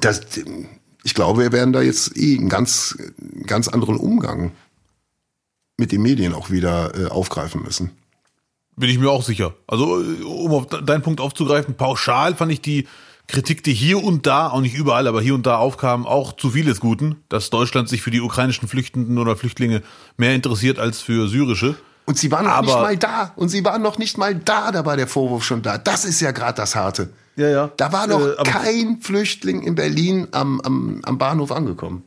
[0.00, 0.22] das,
[1.04, 2.96] ich glaube, wir werden da jetzt eh einen ganz,
[3.46, 4.52] ganz anderen Umgang
[5.76, 7.90] mit den Medien auch wieder äh, aufgreifen müssen.
[8.76, 9.54] Bin ich mir auch sicher.
[9.66, 12.86] Also, um auf deinen Punkt aufzugreifen, pauschal fand ich die
[13.26, 16.50] Kritik, die hier und da, auch nicht überall, aber hier und da aufkam, auch zu
[16.50, 19.82] vieles Guten, dass Deutschland sich für die ukrainischen Flüchtenden oder Flüchtlinge
[20.16, 21.76] mehr interessiert als für syrische.
[22.04, 23.32] Und sie waren noch aber, nicht mal da.
[23.36, 25.78] Und sie waren noch nicht mal da, da war der Vorwurf schon da.
[25.78, 27.10] Das ist ja gerade das Harte.
[27.36, 27.70] Ja, ja.
[27.76, 32.02] Da war noch äh, kein Flüchtling in Berlin am, am, am Bahnhof angekommen.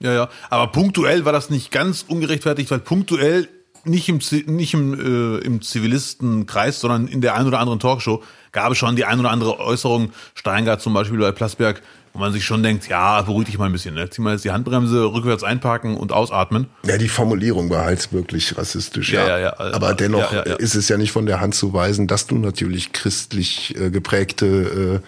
[0.00, 0.28] Ja, ja.
[0.50, 3.48] Aber punktuell war das nicht ganz ungerechtfertigt, weil punktuell
[3.84, 8.22] nicht im, nicht im, äh, im Zivilistenkreis, sondern in der ein oder anderen Talkshow
[8.52, 12.32] gab es schon die ein oder andere Äußerung, Steingart zum Beispiel bei Plasberg, wo man
[12.32, 14.08] sich schon denkt, ja, beruhig dich mal ein bisschen, ne?
[14.10, 16.66] zieh mal jetzt die Handbremse, rückwärts einparken und ausatmen.
[16.84, 19.26] Ja, die Formulierung war halt wirklich rassistisch, ja.
[19.26, 21.72] ja, ja, ja Aber dennoch ja, ja, ist es ja nicht von der Hand zu
[21.72, 25.00] weisen, dass du natürlich christlich äh, geprägte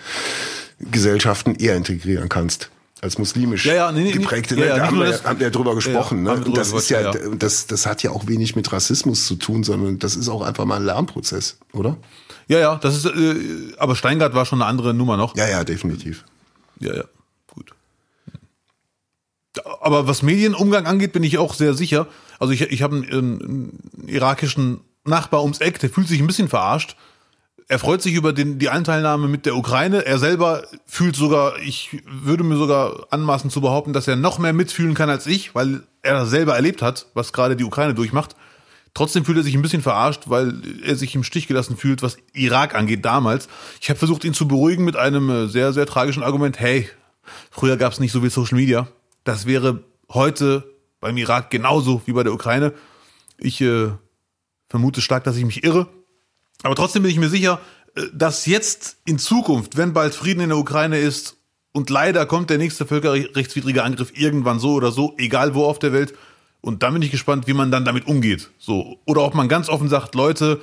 [0.80, 2.70] äh, Gesellschaften eher integrieren kannst
[3.04, 4.56] als muslimisch ja, ja, nee, geprägte.
[4.56, 4.66] Ne?
[4.66, 6.22] Ja, da haben wir, haben wir drüber gesprochen.
[6.22, 6.32] ne?
[6.32, 9.98] Und das ist ja, das, das hat ja auch wenig mit Rassismus zu tun, sondern
[9.98, 11.98] das ist auch einfach mal ein Lernprozess, oder?
[12.48, 15.36] Ja, ja, das ist, äh, aber Steingart war schon eine andere Nummer noch.
[15.36, 16.24] Ja, ja, definitiv.
[16.80, 17.04] Ja, ja,
[17.46, 17.72] gut.
[19.80, 22.06] Aber was Medienumgang angeht, bin ich auch sehr sicher.
[22.38, 26.48] Also ich, ich habe einen, einen irakischen Nachbar ums Eck, der fühlt sich ein bisschen
[26.48, 26.96] verarscht.
[27.68, 30.04] Er freut sich über den, die Anteilnahme mit der Ukraine.
[30.04, 34.52] Er selber fühlt sogar, ich würde mir sogar anmaßen zu behaupten, dass er noch mehr
[34.52, 38.36] mitfühlen kann als ich, weil er selber erlebt hat, was gerade die Ukraine durchmacht.
[38.94, 42.16] Trotzdem fühlt er sich ein bisschen verarscht, weil er sich im Stich gelassen fühlt, was
[42.32, 43.48] Irak angeht damals.
[43.80, 46.60] Ich habe versucht, ihn zu beruhigen mit einem äh, sehr, sehr tragischen Argument.
[46.60, 46.88] Hey,
[47.50, 48.86] früher gab es nicht so viel Social Media.
[49.24, 50.64] Das wäre heute
[51.00, 52.72] beim Irak genauso wie bei der Ukraine.
[53.36, 53.90] Ich äh,
[54.68, 55.88] vermute stark, dass ich mich irre.
[56.62, 57.60] Aber trotzdem bin ich mir sicher,
[57.96, 61.36] äh, dass jetzt in Zukunft, wenn bald Frieden in der Ukraine ist
[61.72, 65.92] und leider kommt der nächste völkerrechtswidrige Angriff irgendwann so oder so, egal wo auf der
[65.92, 66.14] Welt,
[66.64, 68.50] und dann bin ich gespannt, wie man dann damit umgeht.
[68.58, 68.98] So.
[69.04, 70.62] Oder ob man ganz offen sagt, Leute,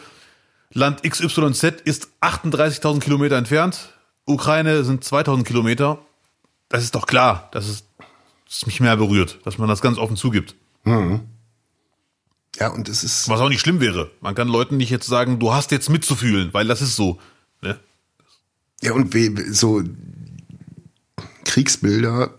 [0.73, 3.93] Land XYZ ist 38.000 Kilometer entfernt,
[4.25, 5.99] Ukraine sind 2.000 Kilometer.
[6.69, 7.83] Das ist doch klar, dass es,
[8.45, 10.55] dass es mich mehr berührt, dass man das ganz offen zugibt.
[10.85, 11.21] Mhm.
[12.55, 13.29] Ja, und es ist.
[13.29, 14.09] Was auch nicht schlimm wäre.
[14.21, 17.19] Man kann Leuten nicht jetzt sagen, du hast jetzt mitzufühlen, weil das ist so.
[17.61, 17.79] Ne?
[18.81, 19.13] Ja, und
[19.53, 19.83] so
[21.45, 22.33] Kriegsbilder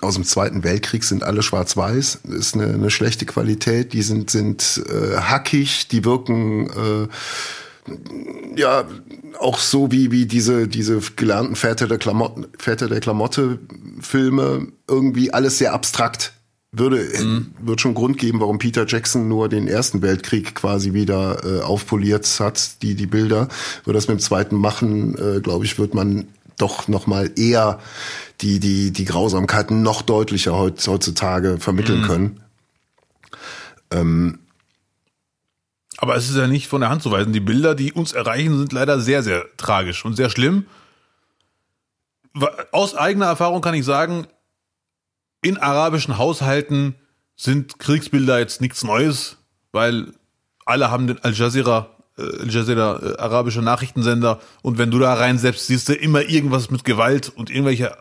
[0.00, 2.20] aus dem Zweiten Weltkrieg sind alle schwarz-weiß.
[2.24, 3.92] Ist eine, eine schlechte Qualität.
[3.92, 7.08] Die sind sind äh, hackig, die wirken äh,
[8.56, 8.84] ja
[9.38, 13.58] auch so wie wie diese diese gelernten Väter der Klamotten Väter der Klamotte
[14.00, 16.32] Filme irgendwie alles sehr abstrakt.
[16.72, 17.54] Würde mhm.
[17.62, 22.28] wird schon Grund geben, warum Peter Jackson nur den Ersten Weltkrieg quasi wieder äh, aufpoliert
[22.38, 23.48] hat, die die Bilder.
[23.84, 26.26] Würde das mit dem Zweiten machen, äh, glaube ich, wird man
[26.58, 27.80] doch noch mal eher
[28.40, 32.06] die, die, die Grausamkeiten noch deutlicher heutzutage vermitteln mhm.
[32.06, 32.40] können.
[33.90, 34.38] Ähm,
[35.98, 37.32] aber es ist ja nicht von der Hand zu weisen.
[37.32, 40.66] Die Bilder, die uns erreichen, sind leider sehr, sehr tragisch und sehr schlimm.
[42.70, 44.26] Aus eigener Erfahrung kann ich sagen,
[45.40, 46.96] in arabischen Haushalten
[47.36, 49.38] sind Kriegsbilder jetzt nichts Neues,
[49.72, 50.12] weil
[50.66, 55.38] alle haben den Al Jazeera, Al Jazeera äh, arabische Nachrichtensender und wenn du da rein
[55.38, 57.96] selbst siehst du immer irgendwas mit Gewalt und irgendwelche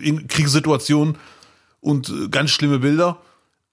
[0.00, 1.16] in Kriegssituationen
[1.80, 3.18] und äh, ganz schlimme Bilder.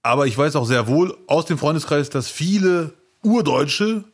[0.02, 4.06] Aber ich weiß auch sehr wohl aus dem Freundeskreis, dass viele Urdeutsche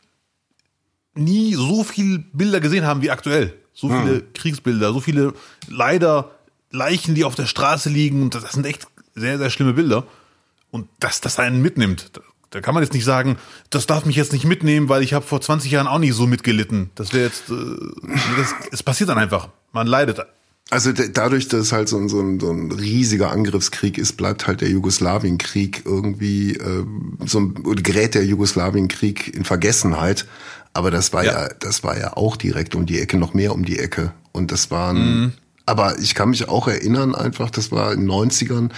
[1.13, 3.53] nie so viele Bilder gesehen haben wie aktuell.
[3.73, 4.33] So viele hm.
[4.33, 5.33] Kriegsbilder, so viele
[5.67, 6.31] leider
[6.71, 8.23] Leichen, die auf der Straße liegen.
[8.23, 10.05] Und das sind echt sehr, sehr schlimme Bilder.
[10.71, 12.11] Und dass das einen mitnimmt,
[12.55, 13.35] da kann man jetzt nicht sagen,
[13.69, 16.25] das darf mich jetzt nicht mitnehmen, weil ich habe vor 20 Jahren auch nicht so
[16.25, 16.89] mitgelitten.
[16.95, 17.53] Das wäre jetzt, äh,
[18.37, 19.49] das, es passiert dann einfach.
[19.73, 20.25] Man leidet
[20.71, 24.61] also dadurch, dass halt so ein, so, ein, so ein riesiger Angriffskrieg ist, bleibt halt
[24.61, 26.85] der Jugoslawienkrieg irgendwie äh,
[27.25, 30.25] so ein, gerät der Jugoslawienkrieg in Vergessenheit.
[30.73, 31.43] Aber das war ja.
[31.43, 31.49] ja.
[31.59, 34.13] das war ja auch direkt um die Ecke, noch mehr um die Ecke.
[34.31, 35.33] Und das waren mhm.
[35.65, 38.69] Aber ich kann mich auch erinnern, einfach, das war in den 90ern,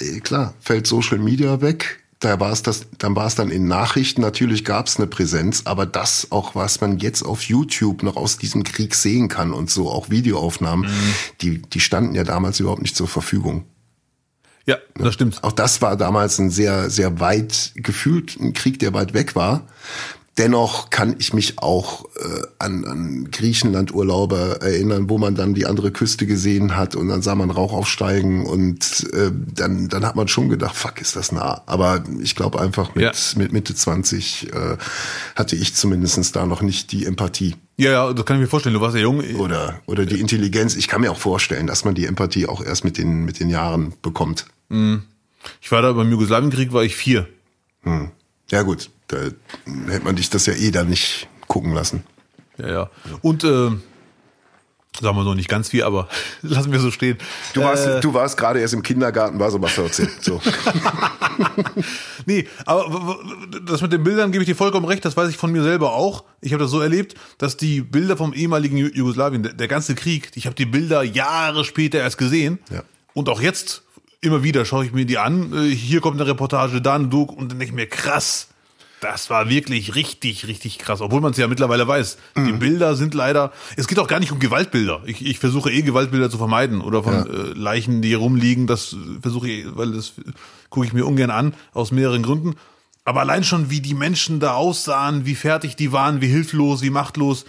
[0.00, 2.00] äh, klar, fällt Social Media weg.
[2.20, 4.22] Da war es das, dann war es dann in Nachrichten.
[4.22, 8.38] Natürlich gab es eine Präsenz, aber das auch, was man jetzt auf YouTube noch aus
[8.38, 11.14] diesem Krieg sehen kann und so, auch Videoaufnahmen, mhm.
[11.40, 13.64] die, die standen ja damals überhaupt nicht zur Verfügung.
[14.66, 15.42] Ja, das stimmt.
[15.44, 19.66] Auch das war damals ein sehr, sehr weit gefühlt ein Krieg, der weit weg war.
[20.38, 25.90] Dennoch kann ich mich auch äh, an, an Griechenland-Urlaube erinnern, wo man dann die andere
[25.90, 30.28] Küste gesehen hat und dann sah man Rauch aufsteigen und äh, dann, dann hat man
[30.28, 31.62] schon gedacht, fuck, ist das nah.
[31.66, 33.12] Aber ich glaube einfach mit, ja.
[33.36, 34.76] mit Mitte 20 äh,
[35.34, 37.56] hatte ich zumindestens da noch nicht die Empathie.
[37.76, 38.74] Ja, ja, das kann ich mir vorstellen.
[38.74, 39.20] Du warst ja jung.
[39.38, 40.76] Oder, oder die Intelligenz.
[40.76, 43.50] Ich kann mir auch vorstellen, dass man die Empathie auch erst mit den, mit den
[43.50, 44.46] Jahren bekommt.
[44.68, 45.02] Mhm.
[45.60, 47.28] Ich war da beim Jugoslawienkrieg, war ich vier.
[47.82, 48.10] Hm.
[48.50, 49.16] Ja gut, da
[49.88, 52.04] hätte man dich das ja eh da nicht gucken lassen.
[52.58, 52.90] Ja, ja.
[53.22, 53.70] Und äh,
[55.00, 56.08] sagen wir so nicht ganz viel, aber
[56.42, 57.18] lassen wir so stehen.
[57.54, 60.08] Du warst, äh, du warst gerade erst im Kindergarten, warst aber 14.
[60.20, 60.40] So.
[62.26, 63.18] nee, aber
[63.64, 65.92] das mit den Bildern gebe ich dir vollkommen recht, das weiß ich von mir selber
[65.92, 66.24] auch.
[66.40, 70.30] Ich habe das so erlebt, dass die Bilder vom ehemaligen Jugoslawien, der, der ganze Krieg,
[70.34, 72.58] ich habe die Bilder Jahre später erst gesehen.
[72.70, 72.82] Ja.
[73.14, 73.82] Und auch jetzt
[74.20, 75.52] immer wieder schaue ich mir die an.
[75.52, 78.48] Äh, hier kommt eine Reportage, da ein Doku und dann denke ich mir, krass.
[79.00, 82.18] Das war wirklich richtig, richtig krass, obwohl man es ja mittlerweile weiß.
[82.34, 82.46] Mhm.
[82.46, 83.52] Die Bilder sind leider.
[83.76, 85.02] Es geht auch gar nicht um Gewaltbilder.
[85.06, 87.22] Ich, ich versuche eh Gewaltbilder zu vermeiden oder von ja.
[87.22, 88.66] äh, Leichen, die rumliegen.
[88.66, 90.14] Das versuche ich, weil das
[90.70, 92.56] gucke ich mir ungern an aus mehreren Gründen.
[93.04, 96.90] Aber allein schon, wie die Menschen da aussahen, wie fertig die waren, wie hilflos, wie
[96.90, 97.46] machtlos,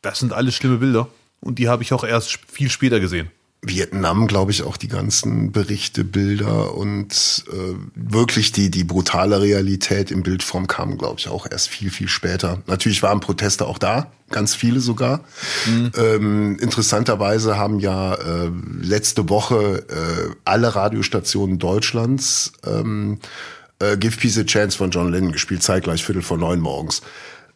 [0.00, 1.08] das sind alles schlimme Bilder.
[1.40, 3.30] Und die habe ich auch erst viel später gesehen.
[3.66, 10.10] Vietnam, glaube ich, auch die ganzen Berichte, Bilder und äh, wirklich die, die brutale Realität
[10.10, 12.62] in Bildform kam, glaube ich, auch erst viel, viel später.
[12.66, 15.20] Natürlich waren Proteste auch da, ganz viele sogar.
[15.66, 15.92] Mhm.
[15.96, 18.50] Ähm, interessanterweise haben ja äh,
[18.80, 23.18] letzte Woche äh, alle Radiostationen Deutschlands ähm,
[23.78, 27.02] äh, Give Peace a Chance von John Lennon gespielt, zeitgleich Viertel vor neun morgens.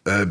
[0.04, 0.26] Äh,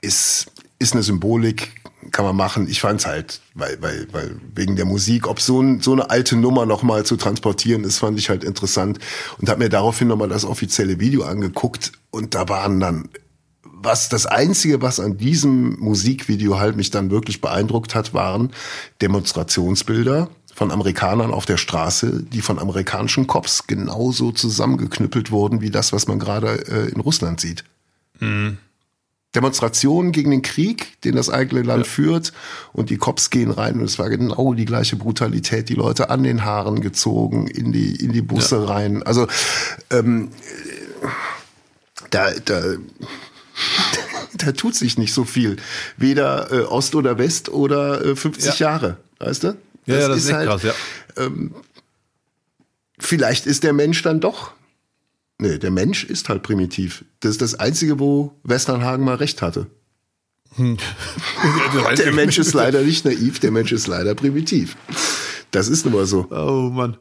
[0.00, 0.46] ist,
[0.78, 1.72] ist eine Symbolik,
[2.10, 2.68] kann man machen.
[2.68, 6.36] Ich fand's halt, weil, weil, weil wegen der Musik, ob so, ein, so eine alte
[6.36, 8.98] Nummer nochmal zu transportieren ist, fand ich halt interessant
[9.38, 13.08] und habe mir daraufhin nochmal das offizielle Video angeguckt und da waren dann
[13.82, 18.50] was das einzige, was an diesem Musikvideo halt mich dann wirklich beeindruckt hat, waren
[19.00, 25.94] Demonstrationsbilder von Amerikanern auf der Straße, die von amerikanischen Cops genauso zusammengeknüppelt wurden wie das,
[25.94, 27.64] was man gerade äh, in Russland sieht.
[28.18, 28.58] Mhm.
[29.34, 31.92] Demonstrationen gegen den Krieg, den das eigene Land ja.
[31.92, 32.32] führt.
[32.72, 35.68] Und die Cops gehen rein und es war genau die gleiche Brutalität.
[35.68, 38.64] Die Leute an den Haaren gezogen, in die, in die Busse ja.
[38.64, 39.02] rein.
[39.04, 39.28] Also
[39.90, 40.30] ähm,
[42.10, 42.60] da, da,
[44.34, 45.56] da tut sich nicht so viel.
[45.96, 48.70] Weder äh, Ost oder West oder äh, 50 ja.
[48.70, 49.56] Jahre, weißt du?
[49.86, 50.72] Das ja, das ist, ist halt, krass, ja.
[51.16, 51.54] Ähm,
[52.98, 54.52] vielleicht ist der Mensch dann doch
[55.40, 57.02] Nee, der Mensch ist halt primitiv.
[57.20, 59.68] Das ist das Einzige, wo Westernhagen mal recht hatte.
[60.56, 60.76] Hm.
[61.96, 64.76] der Mensch ist leider nicht naiv, der Mensch ist leider primitiv.
[65.50, 66.26] Das ist nun mal so.
[66.30, 66.98] Oh Mann.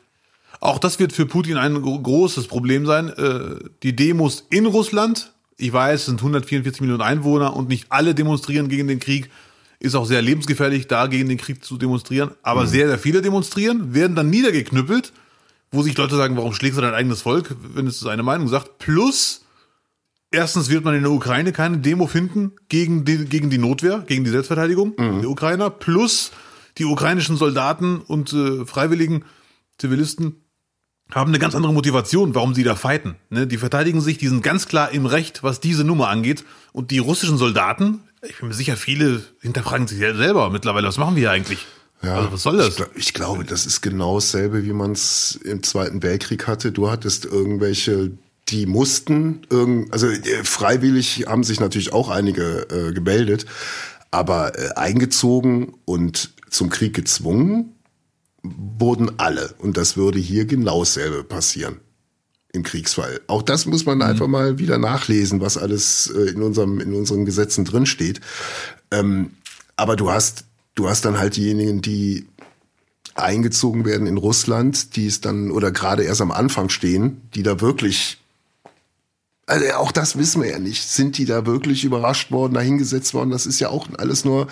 [0.61, 3.09] Auch das wird für Putin ein großes Problem sein.
[3.09, 8.15] Äh, die Demos in Russland, ich weiß, es sind 144 Millionen Einwohner und nicht alle
[8.15, 9.29] demonstrieren gegen den Krieg.
[9.79, 12.31] Ist auch sehr lebensgefährlich, da gegen den Krieg zu demonstrieren.
[12.41, 12.67] Aber mhm.
[12.67, 15.11] sehr, sehr viele demonstrieren, werden dann niedergeknüppelt
[15.71, 18.79] wo sich Leute sagen, warum schlägst du dein eigenes Volk, wenn es seine Meinung sagt.
[18.79, 19.45] Plus,
[20.31, 24.23] erstens wird man in der Ukraine keine Demo finden gegen die, gegen die Notwehr, gegen
[24.23, 25.21] die Selbstverteidigung mhm.
[25.21, 25.69] der Ukrainer.
[25.69, 26.31] Plus,
[26.77, 29.25] die ukrainischen Soldaten und äh, freiwilligen
[29.77, 30.43] Zivilisten
[31.11, 33.15] haben eine ganz andere Motivation, warum sie da fighten.
[33.29, 33.47] Ne?
[33.47, 36.45] Die verteidigen sich, die sind ganz klar im Recht, was diese Nummer angeht.
[36.71, 41.15] Und die russischen Soldaten, ich bin mir sicher, viele hinterfragen sich selber mittlerweile, was machen
[41.15, 41.65] wir hier eigentlich?
[42.01, 42.79] Ja, also was soll das?
[42.79, 46.71] Ich, ich glaube, das ist genau dasselbe, wie man es im Zweiten Weltkrieg hatte.
[46.71, 48.11] Du hattest irgendwelche,
[48.47, 53.45] die mussten, irgend, also äh, freiwillig haben sich natürlich auch einige äh, gemeldet,
[54.11, 57.75] aber äh, eingezogen und zum Krieg gezwungen
[58.41, 59.53] wurden alle.
[59.59, 61.81] Und das würde hier genau dasselbe passieren
[62.53, 63.21] im Kriegsfall.
[63.27, 64.03] Auch das muss man mhm.
[64.03, 68.21] einfach mal wieder nachlesen, was alles äh, in unserem in unseren Gesetzen drin steht.
[68.91, 69.31] Ähm,
[69.75, 70.45] aber du hast
[70.79, 72.25] du hast dann halt diejenigen, die
[73.15, 77.59] eingezogen werden in Russland, die es dann oder gerade erst am Anfang stehen, die da
[77.59, 78.17] wirklich
[79.45, 80.87] also auch das wissen wir ja nicht.
[80.87, 83.31] Sind die da wirklich überrascht worden, dahingesetzt worden?
[83.31, 84.45] Das ist ja auch alles nur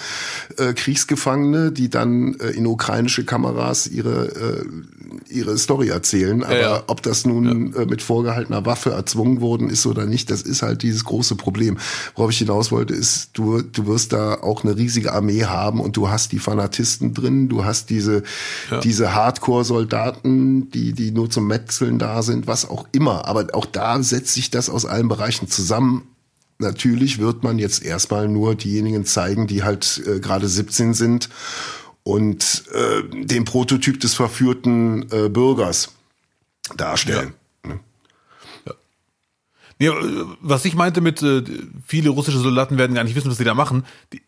[0.57, 4.65] äh, Kriegsgefangene, die dann äh, in ukrainische Kameras ihre äh,
[5.29, 6.43] ihre Story erzählen.
[6.43, 6.83] Aber ja, ja.
[6.87, 7.81] ob das nun ja.
[7.81, 11.77] Äh, mit vorgehaltener Waffe erzwungen worden ist oder nicht, das ist halt dieses große Problem.
[12.15, 15.97] Worauf ich hinaus wollte, ist, du, du wirst da auch eine riesige Armee haben und
[15.97, 18.23] du hast die Fanatisten drin, du hast diese,
[18.83, 23.25] diese Hardcore-Soldaten, die, die nur zum Metzeln da sind, was auch immer.
[23.25, 26.03] Aber auch da setzt sich das aus allen Bereichen zusammen
[26.59, 31.29] natürlich wird man jetzt erstmal nur diejenigen zeigen, die halt äh, gerade 17 sind
[32.07, 35.93] und äh, den Prototyp des verführten äh, Bürgers
[36.77, 37.33] darstellen.
[37.65, 37.69] Ja.
[37.69, 37.79] Ne?
[38.65, 38.73] Ja.
[39.79, 39.93] Ja,
[40.39, 41.43] was ich meinte mit äh,
[41.85, 43.85] viele russische Soldaten werden gar nicht wissen, was sie da machen.
[44.13, 44.21] Die,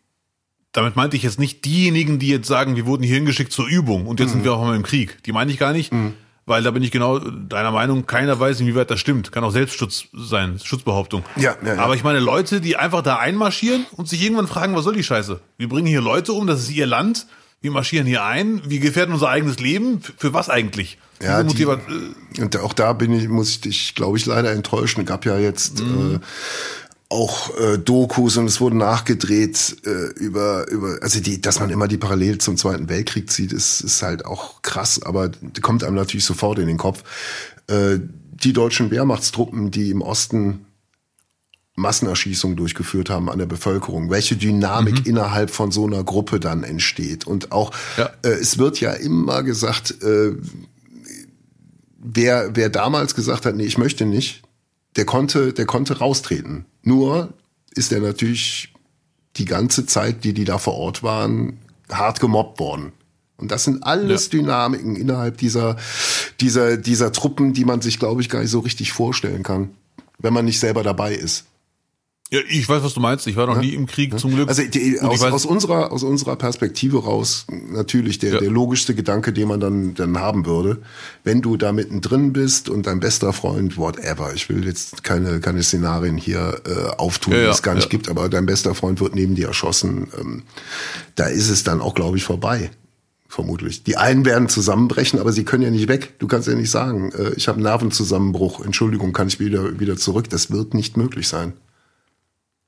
[0.72, 4.06] damit meinte ich jetzt nicht diejenigen, die jetzt sagen, wir wurden hier hingeschickt zur Übung
[4.06, 4.32] und jetzt mhm.
[4.34, 5.22] sind wir auch mal im Krieg.
[5.24, 6.12] Die meine ich gar nicht, mhm.
[6.44, 8.04] weil da bin ich genau deiner Meinung.
[8.04, 9.32] Keiner weiß, inwieweit das stimmt.
[9.32, 11.24] Kann auch Selbstschutz sein, Schutzbehauptung.
[11.36, 11.82] Ja, ja, ja.
[11.82, 15.02] Aber ich meine Leute, die einfach da einmarschieren und sich irgendwann fragen, was soll die
[15.02, 15.40] Scheiße?
[15.56, 17.26] Wir bringen hier Leute um, das ist ihr Land
[17.60, 20.00] wir marschieren hier ein, wir gefährden unser eigenes Leben.
[20.00, 20.98] Für, für was eigentlich?
[21.22, 25.04] Ja, die, und auch da bin ich, muss ich dich, glaube ich, leider enttäuschen.
[25.04, 26.14] Gab ja jetzt mhm.
[26.14, 26.18] äh,
[27.10, 31.88] auch äh, Dokus und es wurden nachgedreht äh, über über also die dass man immer
[31.88, 36.24] die Parallel zum Zweiten Weltkrieg zieht ist ist halt auch krass aber kommt einem natürlich
[36.24, 37.02] sofort in den Kopf
[37.66, 40.66] äh, die deutschen Wehrmachtstruppen die im Osten
[41.76, 45.06] Massenerschießungen durchgeführt haben an der Bevölkerung, welche Dynamik mhm.
[45.06, 47.26] innerhalb von so einer Gruppe dann entsteht.
[47.26, 48.10] Und auch, ja.
[48.22, 50.32] äh, es wird ja immer gesagt, äh,
[51.98, 54.42] wer, wer damals gesagt hat, nee, ich möchte nicht,
[54.96, 56.66] der konnte, der konnte raustreten.
[56.82, 57.32] Nur
[57.74, 58.74] ist er natürlich
[59.36, 61.58] die ganze Zeit, die die da vor Ort waren,
[61.90, 62.92] hart gemobbt worden.
[63.36, 64.38] Und das sind alles ja.
[64.38, 65.76] Dynamiken innerhalb dieser,
[66.40, 69.70] dieser, dieser Truppen, die man sich, glaube ich, gar nicht so richtig vorstellen kann,
[70.18, 71.46] wenn man nicht selber dabei ist.
[72.32, 73.26] Ja, ich weiß, was du meinst.
[73.26, 73.60] Ich war noch ja.
[73.60, 74.48] nie im Krieg, zum Glück.
[74.48, 78.38] Also die, aus, aus, unserer aus unserer Perspektive raus natürlich der, ja.
[78.38, 80.78] der logischste Gedanke, den man dann dann haben würde,
[81.24, 84.32] wenn du da mittendrin bist und dein bester Freund, whatever.
[84.32, 88.08] Ich will jetzt keine keine Szenarien hier äh, auftun, ja, die es gar nicht gibt,
[88.08, 90.06] aber dein bester Freund wird neben dir erschossen.
[90.16, 90.44] Ähm,
[91.16, 92.70] da ist es dann auch, glaube ich, vorbei
[93.26, 93.82] vermutlich.
[93.82, 96.14] Die einen werden zusammenbrechen, aber sie können ja nicht weg.
[96.20, 99.96] Du kannst ja nicht sagen, äh, ich habe einen Nervenzusammenbruch, Entschuldigung, kann ich wieder wieder
[99.96, 100.30] zurück.
[100.30, 101.54] Das wird nicht möglich sein.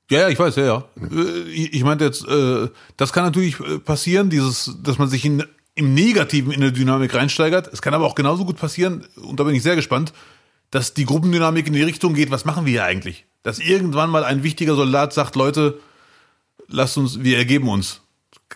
[0.09, 0.83] Ja, ja, ich weiß, ja, ja.
[1.11, 5.43] Äh, ich meinte jetzt, äh, das kann natürlich äh, passieren, dieses, dass man sich in,
[5.75, 7.69] im Negativen in der Dynamik reinsteigert.
[7.71, 10.13] Es kann aber auch genauso gut passieren, und da bin ich sehr gespannt,
[10.71, 13.25] dass die Gruppendynamik in die Richtung geht, was machen wir hier eigentlich?
[13.43, 15.79] Dass irgendwann mal ein wichtiger Soldat sagt, Leute,
[16.67, 18.01] lasst uns, wir ergeben uns.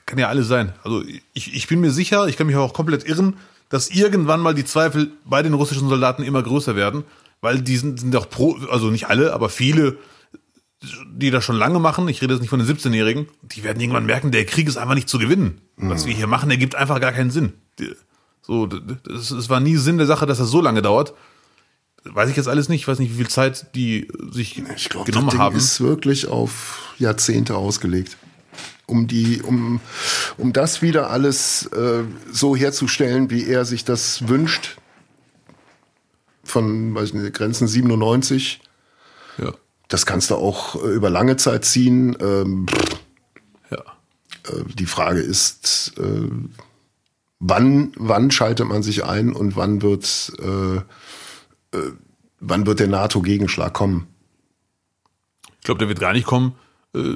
[0.05, 0.73] Kann ja alles sein.
[0.83, 3.37] Also ich, ich bin mir sicher, ich kann mich auch komplett irren,
[3.69, 7.03] dass irgendwann mal die Zweifel bei den russischen Soldaten immer größer werden,
[7.41, 9.97] weil die sind, auch pro, also nicht alle, aber viele
[10.81, 14.05] die das schon lange machen, ich rede jetzt nicht von den 17-Jährigen, die werden irgendwann
[14.05, 15.61] merken, der Krieg ist einfach nicht zu gewinnen.
[15.75, 15.89] Mhm.
[15.89, 17.53] Was wir hier machen, ergibt einfach gar keinen Sinn.
[18.43, 18.69] So,
[19.09, 21.13] es war nie Sinn der Sache, dass das so lange dauert.
[22.03, 22.81] Weiß ich jetzt alles nicht.
[22.81, 25.55] Ich weiß nicht, wie viel Zeit die sich ich glaub, genommen das Ding haben.
[25.57, 28.17] ist wirklich auf Jahrzehnte ausgelegt.
[28.85, 29.81] Um die, um,
[30.37, 34.77] um das wieder alles äh, so herzustellen, wie er sich das wünscht.
[36.45, 38.61] Von weiß nicht, Grenzen 97
[39.87, 42.15] das kannst du auch äh, über lange Zeit ziehen.
[42.19, 42.65] Ähm,
[43.71, 43.77] ja.
[43.77, 46.29] Äh, die Frage ist, äh,
[47.39, 50.77] wann, wann schaltet man sich ein und wann wird, äh,
[51.77, 51.91] äh,
[52.39, 54.07] wann wird der NATO-Gegenschlag kommen?
[55.59, 56.53] Ich glaube, der wird gar nicht kommen.
[56.93, 57.15] Äh,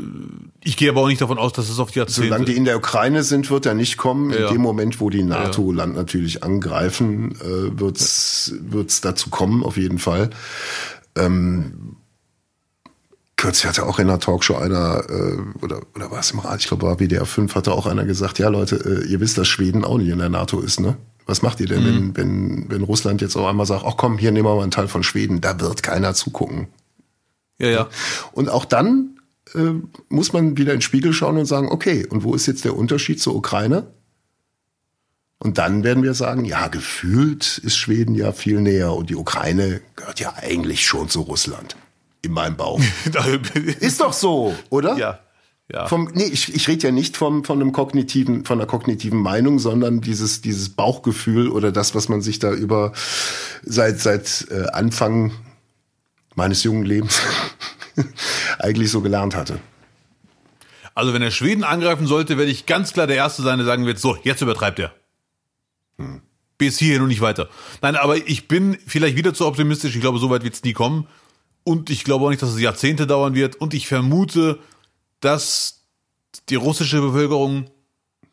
[0.64, 2.30] ich gehe aber auch nicht davon aus, dass es auf die Jahrzehnte...
[2.30, 4.32] Solange die in der Ukraine sind, wird er nicht kommen.
[4.32, 4.48] Ja.
[4.48, 10.00] In dem Moment, wo die NATO-Land natürlich angreifen, äh, wird es dazu kommen, auf jeden
[10.00, 10.30] Fall.
[11.16, 11.98] Ähm,
[13.42, 16.68] kürzlich hatte auch in einer Talkshow einer, äh, oder, oder war es im Rat, ich
[16.68, 19.84] glaube, war WDR 5, hatte auch einer gesagt, ja Leute, äh, ihr wisst, dass Schweden
[19.84, 20.96] auch nicht in der NATO ist, ne?
[21.26, 22.16] Was macht ihr denn, mhm.
[22.16, 24.70] wenn, wenn, wenn Russland jetzt auch einmal sagt, ach komm, hier nehmen wir mal einen
[24.70, 26.68] Teil von Schweden, da wird keiner zugucken.
[27.58, 27.90] Ja, ja.
[28.32, 29.20] Und auch dann
[29.56, 29.74] äh,
[30.10, 32.78] muss man wieder in den Spiegel schauen und sagen, okay, und wo ist jetzt der
[32.78, 33.88] Unterschied zur Ukraine?
[35.40, 39.82] Und dann werden wir sagen, ja, gefühlt ist Schweden ja viel näher und die Ukraine
[39.96, 41.76] gehört ja eigentlich schon zu Russland
[42.22, 42.82] in meinem Bauch.
[43.80, 44.98] ist doch so, oder?
[44.98, 45.20] Ja.
[45.72, 45.88] Ja.
[45.88, 49.58] Vom, nee, ich, ich rede ja nicht vom, von einem kognitiven, von einer kognitiven Meinung,
[49.58, 52.92] sondern dieses, dieses Bauchgefühl oder das, was man sich da über
[53.64, 55.32] seit, seit äh, Anfang
[56.36, 57.22] meines jungen Lebens
[58.60, 59.60] eigentlich so gelernt hatte.
[60.94, 63.86] Also wenn er Schweden angreifen sollte, werde ich ganz klar der Erste sein, der sagen
[63.86, 64.94] wird, so, jetzt übertreibt er.
[65.98, 66.22] Hm.
[66.58, 67.50] Bis hierhin und nicht weiter.
[67.82, 69.96] Nein, aber ich bin vielleicht wieder zu optimistisch.
[69.96, 71.08] Ich glaube, so weit wird es nie kommen.
[71.64, 73.56] Und ich glaube auch nicht, dass es Jahrzehnte dauern wird.
[73.56, 74.60] Und ich vermute,
[75.20, 75.82] dass
[76.50, 77.70] die russische Bevölkerung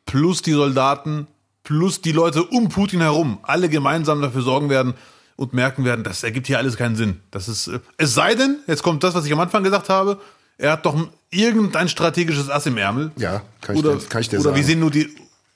[0.06, 1.26] plus die Soldaten
[1.68, 4.94] plus die Leute um Putin herum alle gemeinsam dafür sorgen werden
[5.36, 7.20] und merken werden, das ergibt hier alles keinen Sinn.
[7.30, 10.18] Das ist, äh, es sei denn, jetzt kommt das, was ich am Anfang gesagt habe,
[10.56, 10.96] er hat doch
[11.30, 13.12] irgendein strategisches Ass im Ärmel.
[13.16, 14.56] Ja, kann ich oder, dir, kann ich dir oder sagen.
[14.56, 15.08] wir sehen nur die,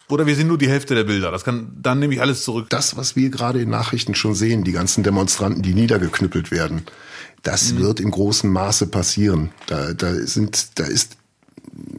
[0.09, 1.31] oder wir sehen nur die Hälfte der Bilder.
[1.31, 2.66] Das kann, dann nehme ich alles zurück.
[2.68, 6.83] das, was wir gerade in Nachrichten schon sehen, die ganzen Demonstranten, die niedergeknüppelt werden,
[7.43, 9.51] das wird im großen Maße passieren.
[9.66, 11.16] Da, da sind, da ist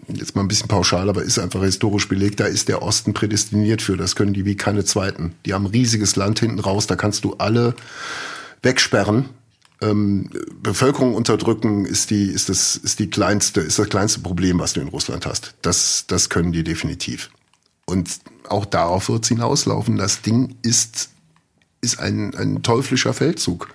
[0.08, 3.82] jetzt mal ein bisschen pauschal, aber ist einfach historisch belegt, da ist der Osten prädestiniert
[3.82, 3.98] für.
[3.98, 5.36] Das können die wie keine zweiten.
[5.46, 7.76] Die haben ein riesiges Land hinten raus, da kannst du alle
[8.62, 9.30] wegsperren.
[9.82, 10.30] Ähm,
[10.62, 14.82] Bevölkerung unterdrücken ist die, ist das, ist die kleinste, ist das kleinste Problem, was du
[14.82, 15.56] in Russland hast.
[15.62, 17.30] Das, das können die definitiv.
[17.86, 18.10] Und
[18.48, 19.98] auch darauf wird es hinauslaufen.
[19.98, 21.10] Das Ding ist,
[21.82, 23.70] ist ein, ein teuflischer Feldzug.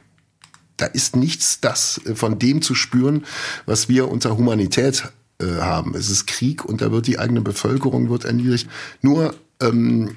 [0.79, 3.27] Da ist nichts das äh, von dem zu spüren,
[3.67, 5.95] was wir unter Humanität äh, haben.
[5.95, 8.69] Es ist Krieg und da wird die eigene Bevölkerung wird erniedrigt.
[9.03, 10.17] Nur ähm,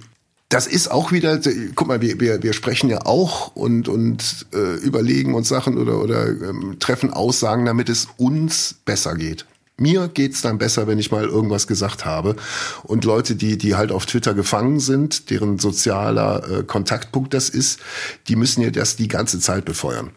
[0.50, 1.40] das ist auch wieder,
[1.76, 6.02] guck mal, wir, wir, wir sprechen ja auch und, und äh, überlegen uns Sachen oder,
[6.02, 9.46] oder ähm, treffen Aussagen, damit es uns besser geht.
[9.78, 12.36] Mir geht's dann besser, wenn ich mal irgendwas gesagt habe.
[12.84, 17.80] Und Leute, die, die halt auf Twitter gefangen sind, deren sozialer äh, Kontaktpunkt das ist,
[18.28, 20.12] die müssen ja das die ganze Zeit befeuern.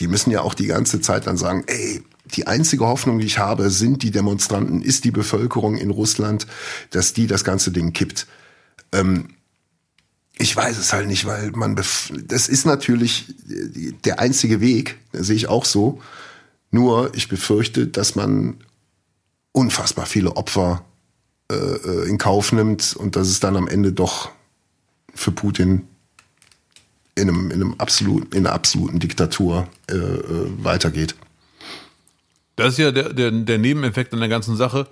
[0.00, 2.02] Die müssen ja auch die ganze Zeit dann sagen, ey,
[2.34, 6.46] die einzige Hoffnung, die ich habe, sind die Demonstranten, ist die Bevölkerung in Russland,
[6.90, 8.26] dass die das ganze Ding kippt.
[8.92, 9.28] Ähm,
[10.38, 13.34] ich weiß es halt nicht, weil man, das ist natürlich
[14.04, 16.00] der einzige Weg, sehe ich auch so.
[16.70, 18.58] Nur ich befürchte, dass man
[19.52, 20.84] unfassbar viele Opfer
[21.50, 24.30] äh, äh, in Kauf nimmt und dass es dann am Ende doch
[25.14, 25.86] für Putin
[27.16, 31.16] in einem, in einem absoluten, in einer absoluten Diktatur äh, äh, weitergeht.
[32.54, 34.86] Das ist ja der, der, der Nebeneffekt an der ganzen Sache.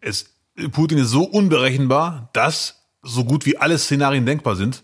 [0.00, 0.26] Es,
[0.72, 4.82] Putin ist so unberechenbar, dass so gut wie alle Szenarien denkbar sind.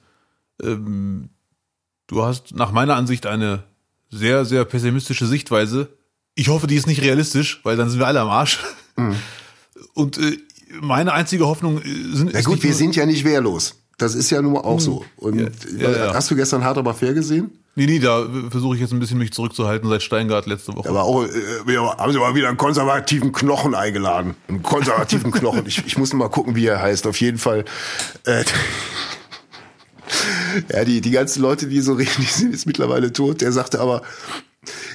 [0.62, 1.30] Ähm,
[2.08, 3.64] du hast nach meiner Ansicht eine
[4.10, 5.88] sehr, sehr pessimistische Sichtweise.
[6.34, 8.60] Ich hoffe, die ist nicht realistisch, weil dann sind wir alle am Arsch.
[8.96, 9.16] Mhm.
[9.94, 10.38] Und äh,
[10.80, 12.32] meine einzige Hoffnung äh, sind.
[12.32, 13.81] Na gut, wir sind ja nicht wehrlos.
[14.02, 15.04] Das ist ja nun auch so.
[15.16, 15.48] Und Ja,
[15.78, 16.14] ja, ja.
[16.14, 17.52] hast du gestern hart aber fair gesehen?
[17.76, 20.88] Nee, nee, da versuche ich jetzt ein bisschen mich zurückzuhalten seit Steingart letzte Woche.
[20.88, 21.28] Aber auch, äh,
[21.64, 24.34] wir haben sie mal wieder einen konservativen Knochen eingeladen.
[24.48, 25.64] Einen konservativen Knochen.
[25.66, 27.06] Ich, ich muss mal gucken, wie er heißt.
[27.06, 27.64] Auf jeden Fall.
[28.26, 28.44] Äh,
[30.72, 33.40] ja, die, die ganzen Leute, die so reden, die sind jetzt mittlerweile tot.
[33.40, 34.02] Der sagte aber,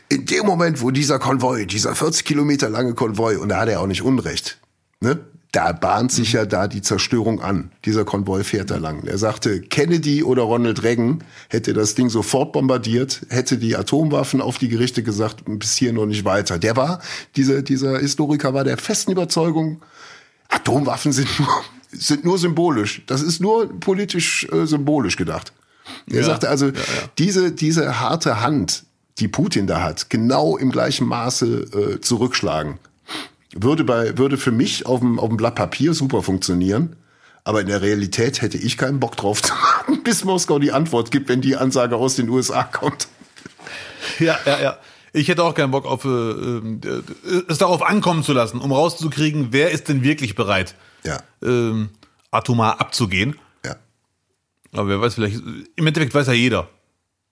[0.10, 3.80] in dem Moment, wo dieser Konvoi, dieser 40 Kilometer lange Konvoi, und da hat er
[3.82, 4.60] auch nicht Unrecht,
[5.00, 5.20] ne?
[5.54, 7.72] Da bahnt sich ja da die Zerstörung an.
[7.86, 9.06] Dieser Konvoi fährt da lang.
[9.06, 14.58] Er sagte, Kennedy oder Ronald Reagan hätte das Ding sofort bombardiert, hätte die Atomwaffen auf
[14.58, 16.60] die Gerichte gesagt, bis hier noch nicht weiter.
[16.60, 17.00] Der war,
[17.38, 19.82] dieser, dieser Historiker war der festen Überzeugung,
[20.50, 23.04] Atomwaffen sind nur, sind nur symbolisch.
[23.06, 25.54] Das ist nur politisch äh, symbolisch gedacht.
[26.10, 26.84] Er Ja, sagte also, ja, ja.
[27.18, 28.84] diese, diese harte Hand,
[29.20, 32.80] die Putin da hat, genau im gleichen Maße äh, zurückschlagen.
[33.56, 36.96] Würde bei, würde für mich auf dem, auf dem Blatt Papier super funktionieren.
[37.44, 41.12] Aber in der Realität hätte ich keinen Bock drauf zu warten, bis Moskau die Antwort
[41.12, 43.08] gibt, wenn die Ansage aus den USA kommt.
[44.20, 44.78] Ja, ja, ja.
[45.14, 47.04] Ich hätte auch keinen Bock auf äh, äh,
[47.48, 50.76] es darauf ankommen zu lassen, um rauszukriegen, wer ist denn wirklich bereit,
[51.06, 51.90] Ja, ähm,
[52.32, 53.38] atomar abzugehen.
[53.66, 53.78] ja.
[54.74, 55.42] Aber wer weiß, vielleicht,
[55.76, 56.68] im Endeffekt weiß ja jeder.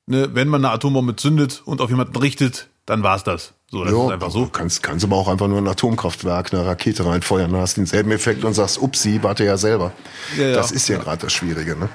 [0.07, 3.53] Ne, wenn man eine Atombombe zündet und auf jemanden richtet, dann war's das.
[3.71, 4.45] So, das ist einfach so.
[4.45, 8.11] Kannst, kannst aber auch einfach nur ein Atomkraftwerk, eine Rakete reinfeuern, dann hast du denselben
[8.11, 9.91] Effekt und sagst, upsi, warte ja selber.
[10.37, 10.55] Ja, ja.
[10.55, 11.89] Das ist ja, gerade das Schwierige, ne?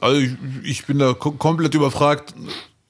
[0.00, 0.32] Also ich,
[0.64, 2.34] ich bin da ko komplett überfragt.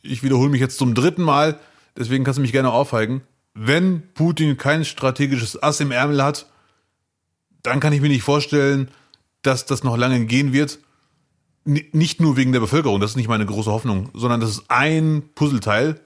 [0.02, 1.58] Ich wiederhole mich jetzt zum dritten Mal,
[1.96, 3.22] deswegen kannst du mich gerne aufheigen.
[3.54, 6.46] Wenn Putin kein strategisches Ass im Ärmel hat,
[7.62, 8.88] dann kann ich mir nicht vorstellen,
[9.42, 10.78] dass das noch lange gehen wird.
[11.64, 14.64] N nicht nur wegen der Bevölkerung, das ist nicht meine große Hoffnung, sondern das ist
[14.68, 16.00] ein Puzzleteil.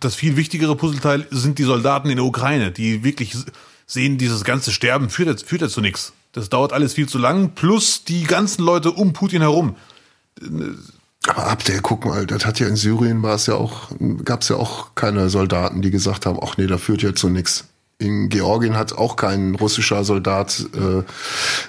[0.00, 3.36] Das viel wichtigere Puzzleteil sind die Soldaten in der Ukraine, die wirklich
[3.86, 6.12] sehen, dieses ganze Sterben führt führt jetzt zu nichts.
[6.32, 9.76] Das dauert alles viel zu lang, plus die ganzen Leute um Putin herum.
[11.28, 13.90] Aber ab der, guck mal, das hat ja in Syrien war es ja auch,
[14.24, 17.28] gab es ja auch keine Soldaten, die gesagt haben, ach nee, da führt ja zu
[17.28, 17.64] nichts.
[17.98, 21.02] In Georgien hat auch kein russischer Soldat, äh,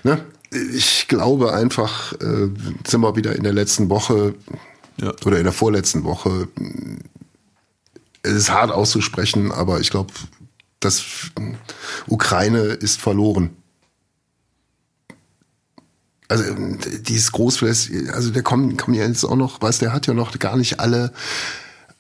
[0.08, 0.26] ne?
[0.74, 2.50] Ich glaube einfach, äh,
[2.88, 4.36] sind wir wieder in der letzten Woche
[5.02, 5.12] Ja.
[5.26, 6.48] oder in der vorletzten Woche.
[8.24, 10.14] Es ist hart auszusprechen, aber ich glaube,
[10.80, 11.04] das
[12.08, 13.52] Ukraine ist verloren.
[16.30, 20.08] Also ähm, dieses Großfläch, also der kommt, kommt ja jetzt auch noch, weiß der hat
[20.08, 21.14] ja noch gar nicht alle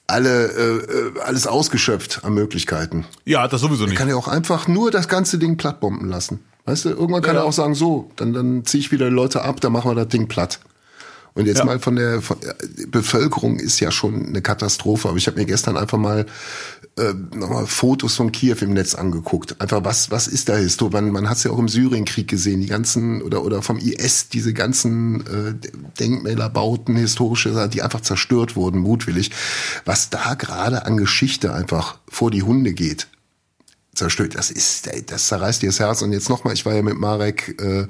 [0.05, 3.05] alle äh, äh, alles ausgeschöpft an Möglichkeiten.
[3.26, 3.97] Ja, das sowieso Er nicht.
[3.97, 6.39] kann ja auch einfach nur das ganze Ding plattbomben lassen.
[6.65, 7.41] Weißt du, irgendwann kann Ja.
[7.41, 10.07] er auch sagen, so, dann, dann ziehe ich wieder Leute ab, dann machen wir das
[10.09, 10.59] Ding platt.
[11.36, 11.65] Und jetzt Ja.
[11.65, 12.55] mal von der, von der
[12.88, 15.09] Bevölkerung ist ja schon eine Katastrophe.
[15.09, 16.25] Aber ich habe mir gestern einfach mal
[16.97, 19.59] äh, nochmal Fotos von Kiew im Netz angeguckt.
[19.59, 20.89] Einfach was, was ist da Histo?
[20.91, 24.29] Man, man hat es ja auch im Syrienkrieg gesehen, die ganzen oder oder vom IS
[24.29, 25.55] diese ganzen äh,
[25.99, 29.31] Denkmäler, Bauten, historische, Sachen, die einfach zerstört wurden, mutwillig.
[29.86, 33.07] Was da gerade an Geschichte einfach vor die Hunde geht
[33.94, 34.36] zerstört.
[34.36, 36.02] Das ist, das zerreißt dir das Herz.
[36.02, 37.88] Und jetzt nochmal, ich war ja mit Marek äh,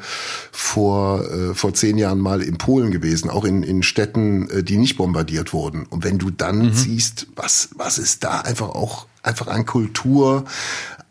[0.51, 4.78] vor, äh, vor zehn Jahren mal in Polen gewesen, auch in, in Städten, äh, die
[4.78, 5.86] nicht bombardiert wurden.
[5.86, 10.45] Und wenn du dann siehst, was, was ist da einfach auch, einfach an Kultur,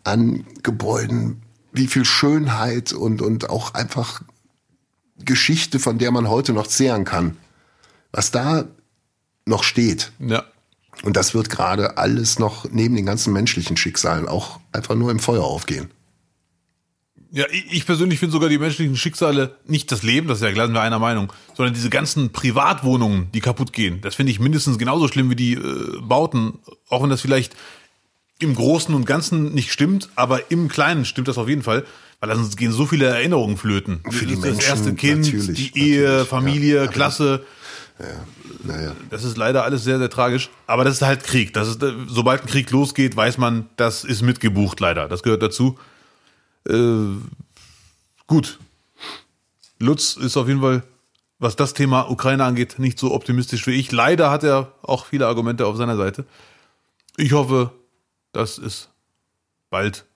[0.05, 4.23] an Gebäuden, wie viel Schönheit und, und auch einfach
[5.25, 7.37] Geschichte, von der man heute noch zehren kann,
[8.11, 8.65] was da
[9.47, 10.13] noch steht.
[10.19, 10.45] Ja.
[11.03, 15.19] Und das wird gerade alles noch neben den ganzen menschlichen Schicksalen auch einfach nur im
[15.19, 15.91] Feuer aufgehen.
[17.35, 20.53] Ja, ich ich persönlich finde sogar die menschlichen Schicksale nicht das Leben, das ist ja
[20.53, 24.01] klar, sind wir einer Meinung, sondern diese ganzen Privatwohnungen, die kaputt gehen.
[24.03, 26.59] Das finde ich mindestens genauso schlimm wie die äh, Bauten,
[26.91, 27.57] auch wenn das vielleicht
[28.39, 31.87] im Großen und Ganzen nicht stimmt, aber im Kleinen stimmt das auf jeden Fall,
[32.21, 34.03] weil sind- gehen so viele Erinnerungen flöten.
[34.11, 36.87] Für die das Menschen erste Kind, die Ehe, Familie, ja.
[36.87, 37.47] Klasse.
[38.65, 38.95] Naja.
[39.11, 40.51] Das ist leider alles sehr, sehr tragisch.
[40.67, 41.53] Aber das ist halt Krieg.
[41.53, 45.09] Das ist, sobald ein Krieg losgeht, weiß man, das ist mitgebucht, leider.
[45.09, 45.79] Das gehört dazu.
[46.69, 47.17] Äh,
[48.27, 48.59] gut.
[49.79, 50.85] Lutz ist auf jeden Fall,
[51.39, 53.91] was das Thema Ukraine angeht, nicht so optimistisch wie ich.
[53.91, 56.25] Leider hat er auch viele Argumente auf seiner Seite.
[57.17, 57.73] Ich hoffe,
[58.33, 58.89] dass es
[59.71, 60.07] bald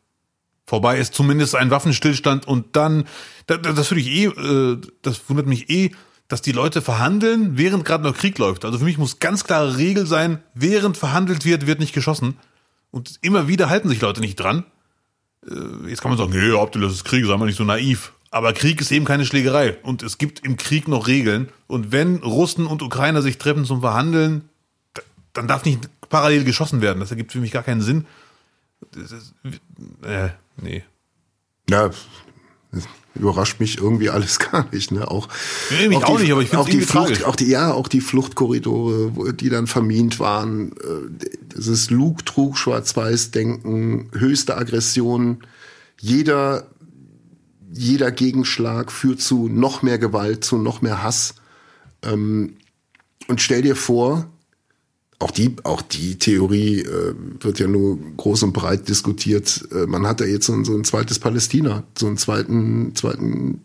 [0.67, 3.07] vorbei ist, zumindest ein Waffenstillstand und dann,
[3.47, 5.93] das, das würde ich eh, äh, das wundert mich eh,
[6.29, 8.65] dass die Leute verhandeln, während gerade noch Krieg läuft.
[8.65, 12.37] Also für mich muss ganz klare Regel sein, während verhandelt wird, wird nicht geschossen.
[12.91, 14.65] Und immer wieder halten sich Leute nicht dran.
[15.49, 18.13] Äh, Jetzt kann man sagen, nee, Abdel, das ist Krieg, sei mal nicht so naiv.
[18.31, 19.79] Aber Krieg ist eben keine Schlägerei.
[19.83, 21.49] Und es gibt im Krieg noch Regeln.
[21.69, 24.49] Und wenn Russen und Ukrainer sich treffen zum Verhandeln,
[25.33, 27.01] dann darf nicht parallel geschossen werden.
[27.01, 28.07] Das ergibt für mich gar keinen Sinn.
[28.93, 29.35] Das ist,
[30.03, 30.85] äh, nee.
[31.69, 31.91] Ja,
[33.19, 34.93] überrascht mich irgendwie alles gar nicht.
[34.93, 35.11] Ne?
[35.11, 35.29] Auch,
[35.71, 37.25] Nee, mich auch nicht, aber ich find's auch die Flucht, tragisch.
[37.25, 40.73] auch die, ja, auch die Fluchtkorridore, die dann vermint waren.
[40.73, 45.39] äh, Dieses Lug, Trug, Schwarz-Weiß-Denken, höchste Aggression.
[46.01, 46.67] Jeder,
[47.73, 51.35] jeder Gegenschlag führt zu noch mehr Gewalt, zu noch mehr Hass.
[52.03, 52.57] Ähm,
[53.29, 54.29] Und stell dir vor,
[55.19, 59.67] auch die, auch die Theorie äh, wird ja nur groß und breit diskutiert.
[59.73, 63.63] Äh, man hat ja jetzt so ein, so ein zweites Palästina, so ein zweiten, zweiten,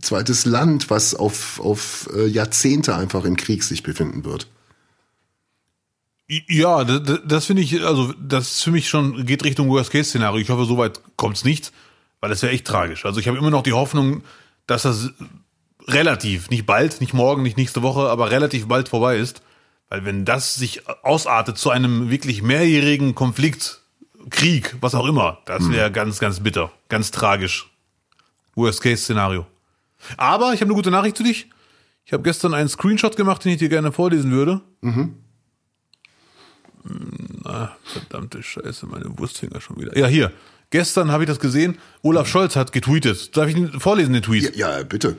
[0.00, 4.48] zweites Land, was auf, auf äh, Jahrzehnte einfach im Krieg sich befinden wird.
[6.26, 10.40] Ja, das, das finde ich, also das für mich schon geht Richtung Worst-Case-Szenario.
[10.40, 11.72] Ich hoffe, soweit kommt's nicht,
[12.20, 13.04] weil das wäre echt tragisch.
[13.04, 14.22] Also ich habe immer noch die Hoffnung,
[14.66, 15.10] dass das
[15.86, 19.42] relativ, nicht bald, nicht morgen, nicht nächste Woche, aber relativ bald vorbei ist.
[19.94, 23.80] Weil wenn das sich ausartet zu einem wirklich mehrjährigen Konflikt,
[24.28, 27.70] Krieg, was auch immer, das wäre ganz, ganz bitter, ganz tragisch.
[28.56, 29.46] Worst-Case-Szenario.
[30.16, 31.48] Aber ich habe eine gute Nachricht für dich.
[32.04, 34.62] Ich habe gestern einen Screenshot gemacht, den ich dir gerne vorlesen würde.
[37.44, 39.96] Ah, verdammte Scheiße, meine Wurstfinger schon wieder.
[39.96, 40.32] Ja, hier.
[40.70, 41.78] Gestern habe ich das gesehen.
[42.02, 43.36] Olaf Scholz hat getweetet.
[43.36, 44.56] Darf ich ihn vorlesen, den Tweet?
[44.56, 45.18] Ja, ja bitte.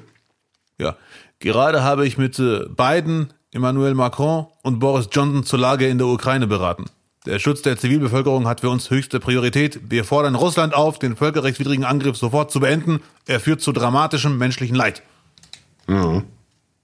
[0.78, 0.98] Ja.
[1.40, 6.08] Gerade habe ich mit äh, Biden, Emmanuel Macron und Boris Johnson zur Lage in der
[6.08, 6.86] Ukraine beraten.
[7.26, 9.80] Der Schutz der Zivilbevölkerung hat für uns höchste Priorität.
[9.90, 13.00] Wir fordern Russland auf, den völkerrechtswidrigen Angriff sofort zu beenden.
[13.26, 15.04] Er führt zu dramatischem menschlichen Leid.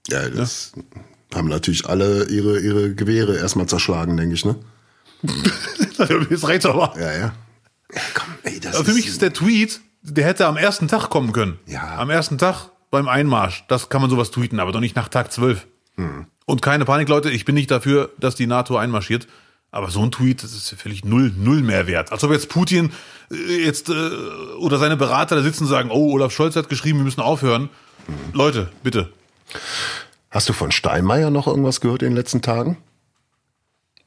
[0.08, 0.72] Ja, das
[1.34, 4.56] haben natürlich alle ihre, ihre Gewehre erstmal zerschlagen, denke ich, ne?
[6.30, 6.94] Jetzt reicht's aber.
[6.98, 7.18] Ja, ja.
[7.92, 11.10] ja komm, ey, das Aber für mich ist der Tweet, der hätte am ersten Tag
[11.10, 11.58] kommen können.
[11.66, 11.98] Ja.
[11.98, 13.64] Am ersten Tag beim Einmarsch.
[13.68, 15.66] Das kann man sowas tweeten, aber doch nicht nach Tag 12.
[16.44, 19.26] Und keine Panik, Leute, ich bin nicht dafür, dass die NATO einmarschiert.
[19.70, 22.12] Aber so ein Tweet, das ist ja völlig null, null Mehrwert.
[22.12, 22.92] Als ob jetzt Putin
[23.30, 23.92] äh, jetzt äh,
[24.58, 27.70] oder seine Berater da sitzen und sagen, oh, Olaf Scholz hat geschrieben, wir müssen aufhören.
[28.34, 29.12] Leute, bitte.
[30.30, 32.76] Hast du von Steinmeier noch irgendwas gehört in den letzten Tagen?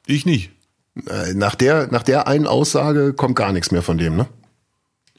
[0.06, 0.50] Ich nicht.
[1.08, 4.28] Äh, Nach der, nach der einen Aussage kommt gar nichts mehr von dem, ne?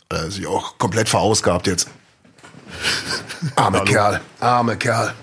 [0.09, 1.89] Er ist auch komplett verausgabt jetzt.
[3.55, 5.13] Arme Kerl, arme Kerl.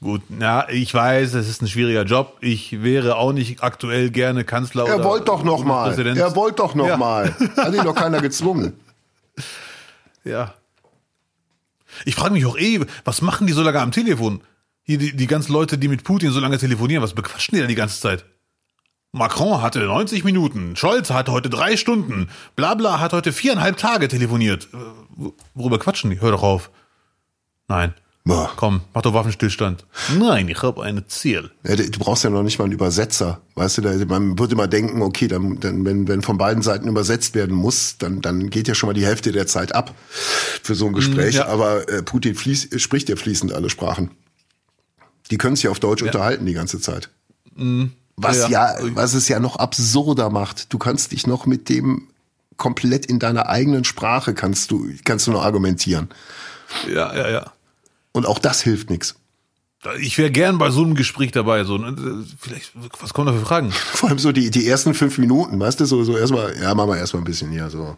[0.00, 2.36] Gut, na, ich weiß, es ist ein schwieriger Job.
[2.40, 5.88] Ich wäre auch nicht aktuell gerne Kanzler Er wollte doch noch mal.
[5.88, 6.18] Präsident.
[6.18, 6.96] Er wollte doch noch Ja.
[6.96, 7.34] mal.
[7.56, 8.74] Hat ihn doch keiner gezwungen.
[10.24, 10.54] Ja.
[12.04, 14.40] Ich frage mich auch eh, was machen die so lange am Telefon?
[14.82, 17.68] Hier die, die ganzen Leute, die mit Putin so lange telefonieren, was bequatschen die da
[17.68, 18.24] die ganze Zeit?
[19.12, 24.66] Macron hatte 90 Minuten, Scholz hat heute drei Stunden, Blabla hat heute viereinhalb Tage telefoniert.
[24.74, 26.20] Äh, worüber quatschen die?
[26.20, 26.70] Hör doch auf.
[27.68, 27.94] Nein.
[28.26, 28.52] Boah.
[28.56, 29.84] Komm, mach doch Waffenstillstand.
[30.18, 31.52] Nein, ich habe ein Ziel.
[31.64, 33.40] Ja, du brauchst ja noch nicht mal einen Übersetzer.
[33.54, 36.88] Weißt du, da, man würde immer denken, okay, dann, dann wenn, wenn von beiden Seiten
[36.88, 40.74] übersetzt werden muss, dann, dann geht ja schon mal die Hälfte der Zeit ab für
[40.74, 41.36] so ein Gespräch.
[41.36, 41.46] ja.
[41.46, 44.10] Aber äh, Putin fließ, spricht ja fließend alle Sprachen.
[45.30, 47.10] Die können sich ja auf Deutsch unterhalten die ganze Zeit.
[48.16, 48.96] Was Ja, ja, ja.
[48.96, 50.72] was es ja noch absurder macht.
[50.72, 52.08] Du kannst dich noch mit dem
[52.56, 56.08] komplett in deiner eigenen Sprache kannst du, kannst du noch argumentieren.
[56.88, 57.52] Ja, ja, ja.
[58.16, 59.16] Und auch das hilft nichts.
[60.00, 61.64] Ich wäre gern bei so einem Gespräch dabei.
[61.64, 62.24] So, ne?
[62.40, 63.70] Vielleicht, was kommen da für Fragen?
[63.92, 66.90] Vor allem so die, die ersten fünf Minuten, weißt du, so, so erstmal, ja, machen
[66.90, 67.96] wir erstmal ein bisschen hier, so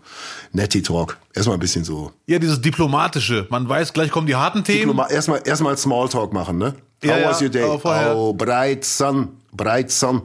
[0.53, 1.19] Netty Talk.
[1.35, 2.13] Erstmal ein bisschen so.
[2.27, 3.47] Ja, dieses Diplomatische.
[3.49, 4.81] Man weiß, gleich kommen die harten Themen.
[4.81, 6.75] Diploma erstmal, erstmal Smalltalk machen, ne?
[7.05, 7.63] How ja, was your day?
[7.65, 10.23] Oh, bright sun, bright sun.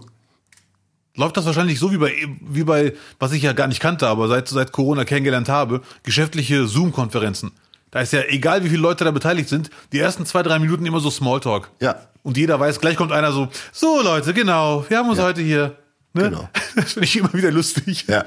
[1.16, 4.28] läuft das wahrscheinlich so wie bei, wie bei, was ich ja gar nicht kannte, aber
[4.28, 7.52] seit, seit Corona kennengelernt habe, geschäftliche Zoom-Konferenzen.
[7.94, 10.84] Da ist ja egal, wie viele Leute da beteiligt sind, die ersten zwei, drei Minuten
[10.84, 11.70] immer so Smalltalk.
[11.80, 12.08] Ja.
[12.24, 15.78] Und jeder weiß, gleich kommt einer so, so Leute, genau, wir haben uns heute hier.
[16.14, 16.24] Ne?
[16.24, 16.50] Genau.
[16.76, 18.06] Das finde ich immer wieder lustig.
[18.08, 18.26] Ja.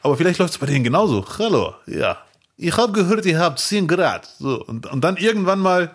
[0.00, 1.26] Aber vielleicht läuft es bei denen genauso.
[1.38, 2.16] Hallo, ja.
[2.56, 4.26] Ich habe gehört, ihr habt 10 Grad.
[4.38, 5.90] So, und, und dann irgendwann mal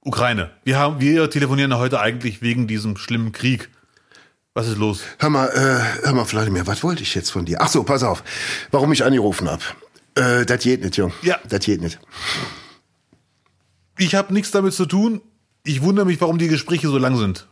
[0.00, 0.50] Ukraine.
[0.62, 3.70] Wir, haben, wir telefonieren ja heute eigentlich wegen diesem schlimmen Krieg.
[4.54, 5.00] Was ist los?
[5.18, 7.58] Hör mal, äh, hör mal, Vladimir, was wollte ich jetzt von dir?
[7.60, 8.22] Ach so, pass auf,
[8.70, 9.62] warum ich angerufen hab.
[10.18, 11.12] Äh, das geht nicht, Jung.
[11.22, 11.38] Ja.
[11.48, 11.98] Das geht nicht.
[13.98, 15.20] Ich habe nichts damit zu tun.
[15.64, 17.46] Ich wundere mich, warum die Gespräche so lang sind.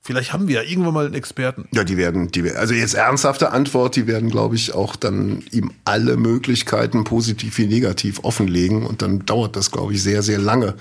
[0.00, 1.68] Vielleicht haben wir ja irgendwann mal einen Experten.
[1.72, 5.42] Ja, die werden, die, werden- also jetzt ernsthafte Antwort, die werden, glaube ich, auch dann
[5.50, 8.86] ihm alle Möglichkeiten, positiv wie negativ, offenlegen.
[8.86, 10.74] Und dann dauert das, glaube ich, sehr, sehr lange,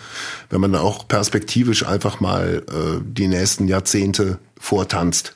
[0.51, 5.35] wenn man da auch perspektivisch einfach mal äh, die nächsten Jahrzehnte vortanzt.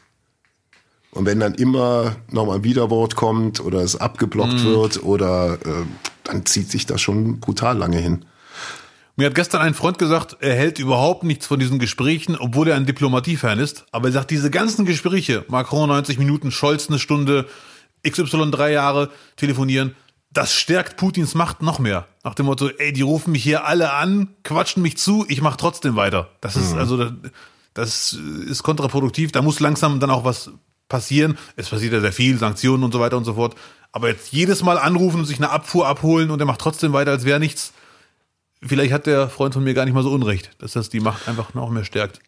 [1.11, 5.85] Und wenn dann immer nochmal ein Widerwort kommt oder es abgeblockt wird oder äh,
[6.23, 8.25] dann zieht sich das schon brutal lange hin.
[9.15, 12.75] Mir hat gestern ein Freund gesagt, er hält überhaupt nichts von diesen Gesprächen, obwohl er
[12.77, 13.85] ein Diplomatie-Fan ist.
[13.91, 17.47] Aber er sagt, diese ganzen Gespräche, Macron 90 Minuten, Scholz eine Stunde,
[18.07, 19.95] XY drei Jahre telefonieren,
[20.31, 22.07] das stärkt Putins Macht noch mehr.
[22.23, 25.57] Nach dem Motto, ey, die rufen mich hier alle an, quatschen mich zu, ich mach
[25.57, 26.29] trotzdem weiter.
[26.39, 27.11] Das ist also, das-
[27.73, 29.31] das ist kontraproduktiv.
[29.31, 30.51] Da muss langsam dann auch was
[30.89, 31.37] passieren.
[31.55, 33.55] Es passiert ja sehr viel, Sanktionen und so weiter und so fort.
[33.91, 37.11] Aber jetzt jedes Mal anrufen und sich eine Abfuhr abholen und er macht trotzdem weiter,
[37.11, 37.73] als wäre nichts.
[38.61, 41.27] Vielleicht hat der Freund von mir gar nicht mal so unrecht, dass das die Macht
[41.29, 42.19] einfach noch mehr stärkt.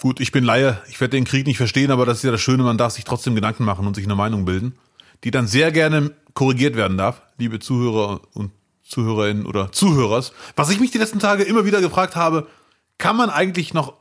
[0.00, 2.40] Gut, ich bin Laie, ich werde den Krieg nicht verstehen, aber das ist ja das
[2.40, 4.76] Schöne, man darf sich trotzdem Gedanken machen und sich eine Meinung bilden,
[5.22, 8.50] die dann sehr gerne korrigiert werden darf, liebe Zuhörer und
[8.82, 10.32] Zuhörerinnen oder Zuhörers.
[10.56, 12.48] Was ich mich die letzten Tage immer wieder gefragt habe,
[12.98, 13.94] kann man eigentlich noch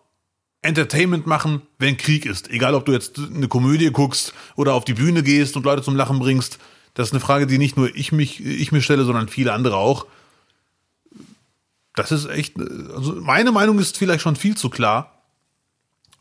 [0.63, 2.49] Entertainment machen, wenn Krieg ist?
[2.49, 5.95] Egal, ob du jetzt eine Komödie guckst oder auf die Bühne gehst und Leute zum
[5.95, 6.59] Lachen bringst.
[6.93, 9.77] Das ist eine Frage, die nicht nur ich mich, ich mir stelle, sondern viele andere
[9.77, 10.05] auch
[11.95, 12.55] das ist echt,
[12.93, 15.09] also meine Meinung ist vielleicht schon viel zu klar.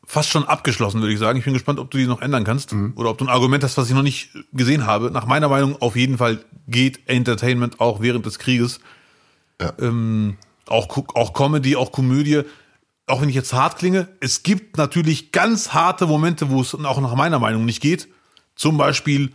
[0.04, 1.38] Fast schon abgeschlossen, würde ich sagen.
[1.38, 3.78] Ich bin gespannt, ob du die noch ändern kannst oder ob du ein Argument hast,
[3.78, 5.10] was ich noch nicht gesehen habe.
[5.10, 8.80] Nach meiner Meinung auf jeden Fall geht Entertainment auch während des Krieges.
[9.60, 9.72] Ja.
[9.78, 10.36] Ähm,
[10.66, 12.42] auch, auch Comedy, auch Komödie.
[13.06, 17.00] Auch wenn ich jetzt hart klinge, es gibt natürlich ganz harte Momente, wo es auch
[17.00, 18.08] nach meiner Meinung nicht geht.
[18.54, 19.34] Zum Beispiel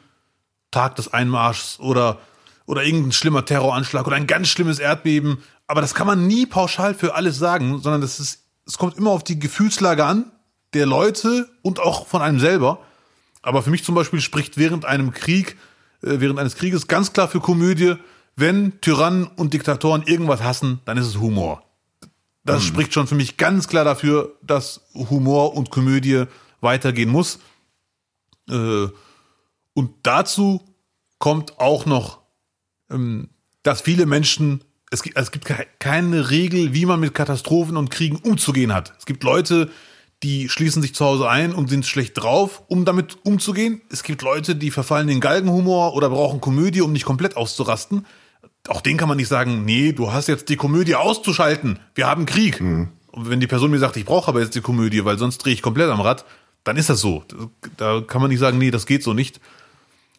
[0.71, 2.19] Tag des Einmarschs oder,
[2.65, 5.39] oder irgendein schlimmer Terroranschlag oder ein ganz schlimmes Erdbeben.
[5.67, 9.11] Aber das kann man nie pauschal für alles sagen, sondern das ist, es kommt immer
[9.11, 10.31] auf die Gefühlslage an,
[10.73, 12.79] der Leute und auch von einem selber.
[13.41, 15.57] Aber für mich zum Beispiel spricht während einem Krieg,
[16.01, 17.95] äh, während eines Krieges ganz klar für Komödie,
[18.35, 21.63] wenn Tyrannen und Diktatoren irgendwas hassen, dann ist es Humor.
[22.47, 26.23] Das spricht schon für mich ganz klar dafür, dass Humor und Komödie
[26.61, 27.39] weitergehen muss.
[28.49, 28.87] Äh,
[29.73, 30.61] und dazu
[31.19, 32.21] kommt auch noch,
[32.89, 33.29] ähm,
[33.63, 37.91] dass viele Menschen, es gibt, es gibt ke- keine Regel, wie man mit Katastrophen und
[37.91, 38.93] Kriegen umzugehen hat.
[38.97, 39.69] Es gibt Leute,
[40.23, 43.81] die schließen sich zu Hause ein und sind schlecht drauf, um damit umzugehen.
[43.91, 48.05] Es gibt Leute, die verfallen in Galgenhumor oder brauchen Komödie, um nicht komplett auszurasten.
[48.69, 51.79] Auch denen kann man nicht sagen, nee, du hast jetzt die Komödie auszuschalten.
[51.95, 52.59] Wir haben Krieg.
[52.59, 55.53] Und wenn die Person mir sagt, ich brauche aber jetzt die Komödie, weil sonst drehe
[55.53, 56.25] ich komplett am Rad,
[56.63, 57.23] dann ist das so.
[57.77, 59.39] Da kann man nicht sagen, nee, das geht so nicht.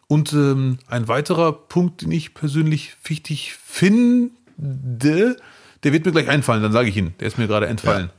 [0.07, 5.35] Und ähm, ein weiterer Punkt, den ich persönlich wichtig finde, der
[5.83, 7.13] wird mir gleich einfallen, dann sage ich ihn.
[7.19, 8.09] Der ist mir gerade entfallen.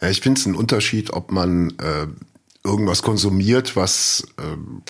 [0.00, 2.06] Ja, ich finde es ein Unterschied, ob man äh,
[2.64, 4.82] irgendwas konsumiert, was ähm,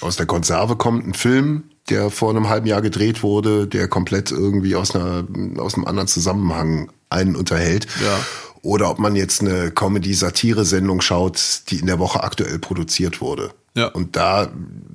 [0.00, 4.30] aus der Konserve kommt, ein Film, der vor einem halben Jahr gedreht wurde, der komplett
[4.30, 5.26] irgendwie aus, einer,
[5.58, 7.86] aus einem anderen Zusammenhang einen unterhält.
[8.04, 8.18] Ja.
[8.62, 13.52] oder ob man jetzt eine Comedy-Satire-Sendung schaut, die in der Woche aktuell produziert wurde.
[13.74, 13.88] Ja.
[13.88, 14.48] Und da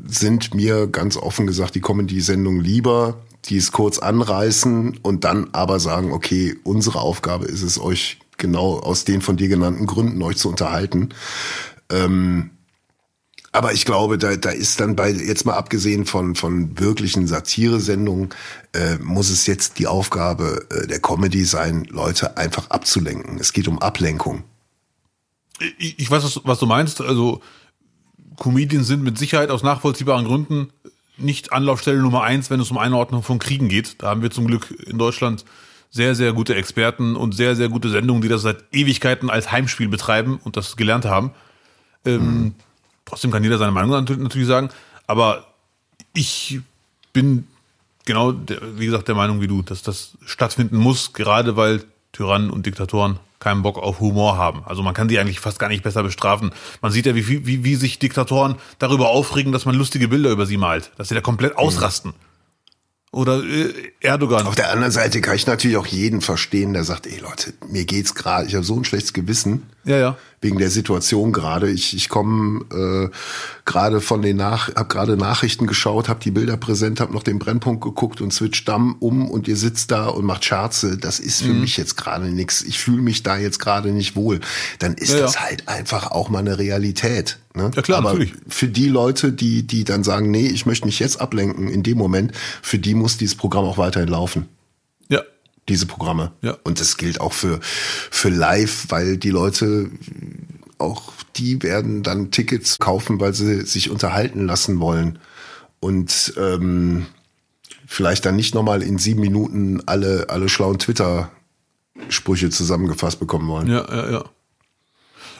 [0.07, 5.79] sind mir ganz offen gesagt die Comedy-Sendungen lieber, die es kurz anreißen und dann aber
[5.79, 10.37] sagen, okay, unsere Aufgabe ist es, euch genau aus den von dir genannten Gründen euch
[10.37, 11.09] zu unterhalten.
[11.89, 12.50] Ähm,
[13.51, 18.29] aber ich glaube, da, da ist dann bei, jetzt mal abgesehen von, von wirklichen Satire-Sendungen,
[18.73, 23.39] äh, muss es jetzt die Aufgabe äh, der Comedy sein, Leute einfach abzulenken.
[23.39, 24.43] Es geht um Ablenkung.
[25.77, 27.01] Ich, ich weiß, was, was du meinst.
[27.01, 27.41] Also,
[28.37, 30.71] Comedians sind mit Sicherheit aus nachvollziehbaren Gründen
[31.17, 34.01] nicht Anlaufstelle Nummer eins, wenn es um Einordnung von Kriegen geht.
[34.01, 35.45] Da haben wir zum Glück in Deutschland
[35.89, 39.89] sehr, sehr gute Experten und sehr, sehr gute Sendungen, die das seit Ewigkeiten als Heimspiel
[39.89, 41.31] betreiben und das gelernt haben.
[42.05, 42.55] Ähm, mhm.
[43.11, 44.69] Trotzdem kann jeder seine Meinung natürlich sagen.
[45.05, 45.45] Aber
[46.13, 46.61] ich
[47.11, 47.45] bin
[48.05, 51.83] genau, der, wie gesagt, der Meinung wie du, dass das stattfinden muss, gerade weil
[52.13, 54.63] Tyrannen und Diktatoren keinen Bock auf Humor haben.
[54.63, 56.51] Also man kann die eigentlich fast gar nicht besser bestrafen.
[56.81, 60.45] Man sieht ja, wie, wie, wie sich Diktatoren darüber aufregen, dass man lustige Bilder über
[60.45, 62.11] sie malt, dass sie da komplett ausrasten.
[62.11, 62.31] Mhm.
[63.13, 64.47] Oder äh, Erdogan.
[64.47, 67.83] Auf der anderen Seite kann ich natürlich auch jeden verstehen, der sagt, ey Leute, mir
[67.83, 69.69] geht's gerade, ich habe so ein schlechtes Gewissen.
[69.83, 70.17] Ja, ja.
[70.41, 71.69] Wegen der Situation gerade.
[71.69, 73.15] Ich, ich komme äh,
[73.65, 77.39] gerade von den Nach, habe gerade Nachrichten geschaut, habe die Bilder präsent, habe noch den
[77.39, 80.97] Brennpunkt geguckt und switcht dann um und ihr sitzt da und macht Scherze.
[80.97, 81.61] Das ist für mhm.
[81.61, 82.61] mich jetzt gerade nix.
[82.63, 84.39] Ich fühle mich da jetzt gerade nicht wohl.
[84.79, 85.41] Dann ist ja, das ja.
[85.41, 87.39] halt einfach auch mal eine Realität.
[87.55, 87.71] Ne?
[87.75, 88.33] Ja klar, Aber natürlich.
[88.47, 91.97] für die Leute, die, die dann sagen, nee, ich möchte mich jetzt ablenken in dem
[91.97, 94.47] Moment, für die muss dieses Programm auch weiterhin laufen
[95.71, 96.31] diese Programme.
[96.41, 96.57] Ja.
[96.63, 99.89] Und das gilt auch für, für live, weil die Leute
[100.77, 105.19] auch die werden dann Tickets kaufen, weil sie sich unterhalten lassen wollen.
[105.79, 107.05] Und ähm,
[107.87, 113.67] vielleicht dann nicht nochmal in sieben Minuten alle, alle schlauen Twitter-Sprüche zusammengefasst bekommen wollen.
[113.67, 114.25] Ja, ja, ja.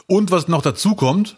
[0.08, 1.38] Und was noch dazu kommt,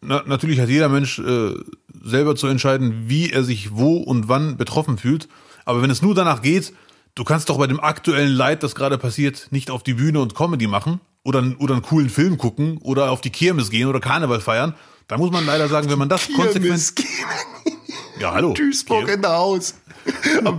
[0.00, 1.54] na, natürlich hat jeder Mensch äh,
[2.02, 5.28] selber zu entscheiden, wie er sich wo und wann betroffen fühlt.
[5.64, 6.72] Aber wenn es nur danach geht,
[7.14, 10.34] du kannst doch bei dem aktuellen Leid, das gerade passiert, nicht auf die Bühne und
[10.34, 14.40] Comedy machen oder, oder einen coolen Film gucken oder auf die Kirmes gehen oder Karneval
[14.40, 14.74] feiern.
[15.08, 16.96] Da muss man leider sagen, wenn man das Kirmes konsequent.
[16.96, 17.76] gehen.
[18.20, 18.52] Ja, hallo.
[18.52, 19.74] Duisburg in der Haus.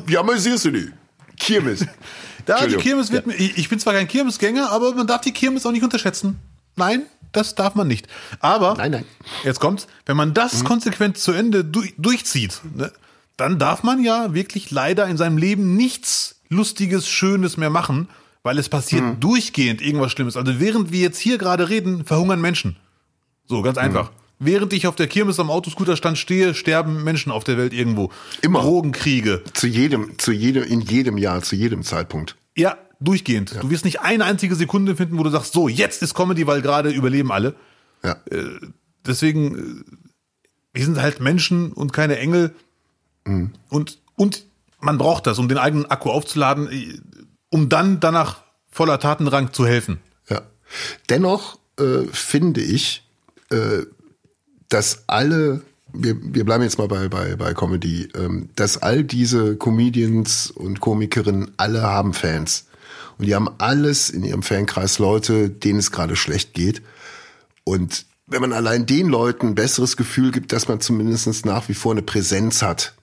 [0.07, 0.91] Ja, mal siehst du die.
[1.39, 1.85] Kirmes.
[2.45, 5.65] Da, die Kirmes wird mir, ich bin zwar kein Kirmesgänger, aber man darf die Kirmes
[5.65, 6.39] auch nicht unterschätzen.
[6.75, 8.07] Nein, das darf man nicht.
[8.39, 9.05] Aber, Nein, nein.
[9.43, 12.91] jetzt kommt's, wenn man das konsequent zu Ende du durchzieht, ne,
[13.37, 18.07] dann darf man ja wirklich leider in seinem Leben nichts Lustiges, Schönes mehr machen,
[18.43, 19.19] weil es passiert Mhm.
[19.19, 20.35] durchgehend irgendwas Schlimmes.
[20.37, 22.75] Also während wir jetzt hier gerade reden, verhungern Menschen.
[23.47, 24.11] So, ganz einfach.
[24.37, 28.11] Während ich auf der Kirmes am Autoscooterstand stehe, sterben Menschen auf der Welt irgendwo.
[28.41, 28.61] Immer.
[28.61, 29.43] Drogenkriege.
[29.53, 32.35] Zu jedem, zu jedem, in jedem Jahr, zu jedem Zeitpunkt.
[32.57, 33.55] Ja, durchgehend.
[33.61, 36.61] Du wirst nicht eine einzige Sekunde finden, wo du sagst, so, jetzt ist Comedy, weil
[36.61, 37.55] gerade überleben alle.
[38.03, 38.17] Ja.
[39.05, 39.83] Deswegen, äh,
[40.73, 42.53] wir sind halt Menschen und keine Engel.
[43.69, 44.45] Und, und
[44.81, 46.99] man braucht das, um den eigenen Akku aufzuladen, äh,
[47.49, 49.99] um dann danach voller Tatendrang zu helfen.
[50.29, 50.41] Ja.
[51.09, 53.03] Dennoch äh, finde ich,
[53.49, 53.83] äh,
[54.69, 55.61] dass alle,
[55.93, 60.79] wir, wir bleiben jetzt mal bei, bei, bei Comedy, ähm, dass all diese Comedians und
[60.79, 62.67] Komikerinnen alle haben Fans.
[63.17, 66.81] Und die haben alles in ihrem Fankreis Leute, denen es gerade schlecht geht.
[67.63, 71.73] Und wenn man allein den Leuten ein besseres Gefühl gibt, dass man zumindest nach wie
[71.73, 72.93] vor eine Präsenz hat.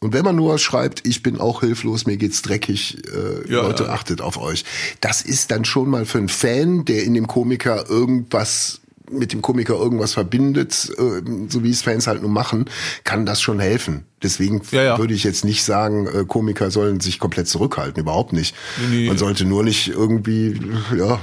[0.00, 3.84] Und wenn man nur schreibt, ich bin auch hilflos, mir geht's dreckig, äh, Ja, Leute,
[3.84, 3.90] ja.
[3.90, 4.64] achtet auf euch.
[5.00, 8.80] Das ist dann schon mal für einen Fan, der in dem Komiker irgendwas
[9.10, 12.66] mit dem Komiker irgendwas verbindet, äh, so wie es Fans halt nur machen,
[13.04, 14.04] kann das schon helfen.
[14.22, 14.98] Deswegen Ja, ja.
[14.98, 18.54] würde ich jetzt nicht sagen, äh, Komiker sollen sich komplett zurückhalten, überhaupt nicht.
[18.80, 19.08] Nee, nee.
[19.08, 20.58] Man sollte nur nicht irgendwie,
[20.96, 21.20] ja,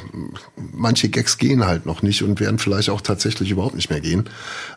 [0.56, 4.30] manche Gags gehen halt noch nicht und werden vielleicht auch tatsächlich überhaupt nicht mehr gehen.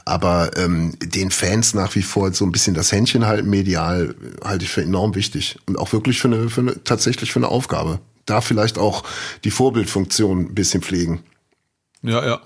[0.04, 4.64] Aber ähm, den Fans nach wie vor so ein bisschen das Händchen halten, medial, halte
[4.64, 5.59] ich für enorm wichtig.
[5.66, 8.00] Und auch wirklich für eine, für eine tatsächlich für eine Aufgabe.
[8.24, 9.04] Da vielleicht auch
[9.44, 11.22] die Vorbildfunktion ein bisschen pflegen.
[12.02, 12.40] Ja, ja.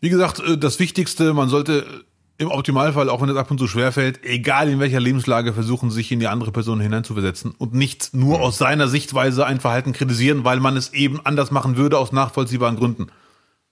[0.00, 2.04] Wie gesagt, äh, das Wichtigste, man sollte
[2.38, 6.12] im Optimalfall, auch wenn es ab und zu schwerfällt, egal in welcher Lebenslage, versuchen, sich
[6.12, 10.60] in die andere Person hineinzuversetzen und nicht nur aus seiner Sichtweise ein Verhalten kritisieren, weil
[10.60, 13.08] man es eben anders machen würde aus nachvollziehbaren Gründen.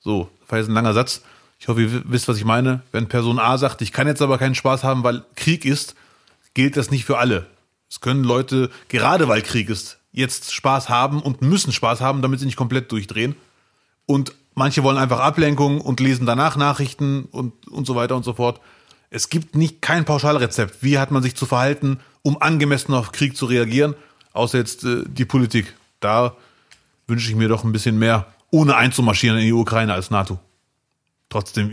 [0.00, 1.22] So, das war jetzt ein langer Satz.
[1.60, 2.82] Ich hoffe, ihr wisst, was ich meine.
[2.90, 5.94] Wenn Person A sagt, ich kann jetzt aber keinen Spaß haben, weil Krieg ist,
[6.54, 7.46] gilt das nicht für alle.
[7.88, 12.40] Es können Leute, gerade weil Krieg ist, jetzt Spaß haben und müssen Spaß haben, damit
[12.40, 13.36] sie nicht komplett durchdrehen.
[14.06, 18.32] Und manche wollen einfach Ablenkung und lesen danach Nachrichten und, und so weiter und so
[18.32, 18.60] fort.
[19.10, 20.82] Es gibt nicht kein Pauschalrezept.
[20.82, 23.94] Wie hat man sich zu verhalten, um angemessen auf Krieg zu reagieren?
[24.32, 25.74] Außer jetzt äh, die Politik.
[26.00, 26.36] Da
[27.06, 30.40] wünsche ich mir doch ein bisschen mehr ohne einzumarschieren in die Ukraine als NATO.
[31.28, 31.70] Trotzdem,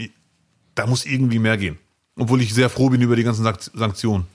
[0.76, 1.80] da muss irgendwie mehr gehen.
[2.16, 4.28] Obwohl ich sehr froh bin über die ganzen Sanktionen.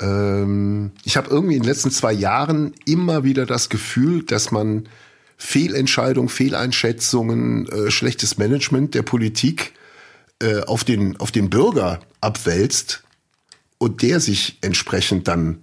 [0.00, 4.88] Ähm, ich habe irgendwie in den letzten zwei Jahren immer wieder das Gefühl, dass man
[5.40, 9.72] Fehlentscheidungen, Fehleinschätzungen, äh, schlechtes Management der Politik
[10.42, 13.02] äh, auf, den, auf den Bürger abwälzt
[13.78, 15.62] und der sich entsprechend dann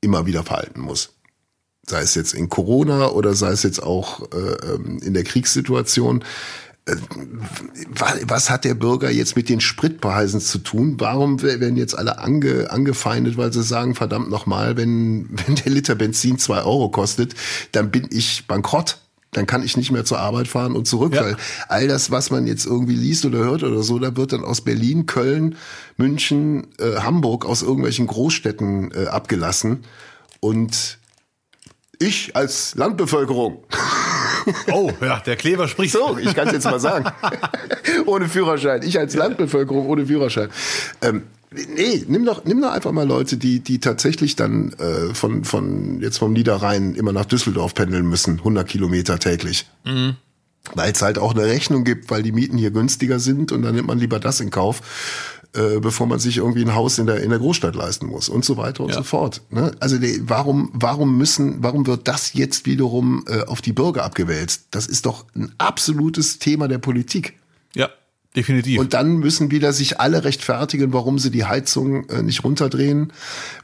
[0.00, 1.14] immer wieder verhalten muss.
[1.84, 6.22] Sei es jetzt in Corona oder sei es jetzt auch äh, ähm, in der Kriegssituation.
[6.86, 6.94] Äh,
[8.22, 10.94] was hat der Bürger jetzt mit den Spritpreisen zu tun?
[10.98, 15.96] Warum werden jetzt alle ange, angefeindet, weil sie sagen, verdammt nochmal, wenn, wenn der Liter
[15.96, 17.34] Benzin zwei Euro kostet,
[17.72, 18.98] dann bin ich bankrott
[19.32, 21.22] dann kann ich nicht mehr zur Arbeit fahren und zurück, ja.
[21.22, 21.36] weil
[21.68, 24.62] all das, was man jetzt irgendwie liest oder hört oder so, da wird dann aus
[24.62, 25.56] Berlin, Köln,
[25.96, 29.84] München, äh, Hamburg, aus irgendwelchen Großstädten äh, abgelassen.
[30.40, 30.98] Und
[31.98, 33.64] ich als Landbevölkerung.
[34.72, 35.92] Oh, ja, der Kleber spricht.
[35.92, 37.04] So, ich kann es jetzt mal sagen.
[38.06, 38.82] ohne Führerschein.
[38.82, 40.48] Ich als Landbevölkerung ohne Führerschein.
[41.02, 45.44] Ähm, Nee, nimm doch, nimm doch einfach mal Leute, die, die tatsächlich dann äh, von,
[45.44, 49.66] von jetzt vom Niederrhein immer nach Düsseldorf pendeln müssen, 100 Kilometer täglich.
[49.84, 50.16] Mhm.
[50.74, 53.74] Weil es halt auch eine Rechnung gibt, weil die Mieten hier günstiger sind und dann
[53.74, 54.82] nimmt man lieber das in Kauf,
[55.54, 58.44] äh, bevor man sich irgendwie ein Haus in der, in der Großstadt leisten muss und
[58.44, 58.96] so weiter und ja.
[58.96, 59.40] so fort.
[59.48, 59.72] Ne?
[59.80, 64.66] Also die, warum, warum müssen, warum wird das jetzt wiederum äh, auf die Bürger abgewälzt?
[64.72, 67.38] Das ist doch ein absolutes Thema der Politik.
[68.38, 68.78] Definitiv.
[68.78, 73.12] Und dann müssen wieder sich alle rechtfertigen, warum sie die Heizung äh, nicht runterdrehen,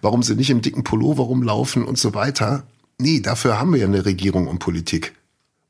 [0.03, 2.65] warum sie nicht im dicken Pullover rumlaufen und so weiter.
[2.99, 5.15] Nee, dafür haben wir ja eine Regierung und Politik.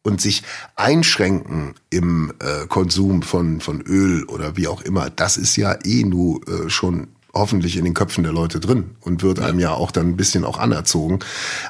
[0.04, 0.42] Und sich
[0.74, 6.04] einschränken im äh, Konsum von, von Öl oder wie auch immer, das ist ja eh
[6.04, 9.90] nur äh, schon hoffentlich in den Köpfen der Leute drin und wird einem ja auch
[9.90, 11.18] dann ein bisschen auch anerzogen.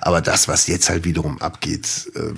[0.01, 2.33] Aber das, was jetzt halt wiederum abgeht, äh,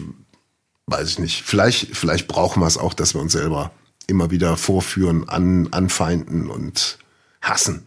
[0.87, 1.43] weiß ich nicht.
[1.43, 3.73] Vielleicht, vielleicht brauchen wir es auch, dass wir uns selber
[4.07, 6.99] immer wieder vorführen, an, anfeinden und
[7.41, 7.87] hassen.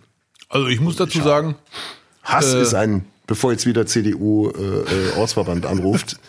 [0.50, 1.56] Also ich muss dazu sagen,
[2.24, 6.20] Hass äh, ist ein, bevor jetzt wieder CDU äh, äh, Ortsverband anruft.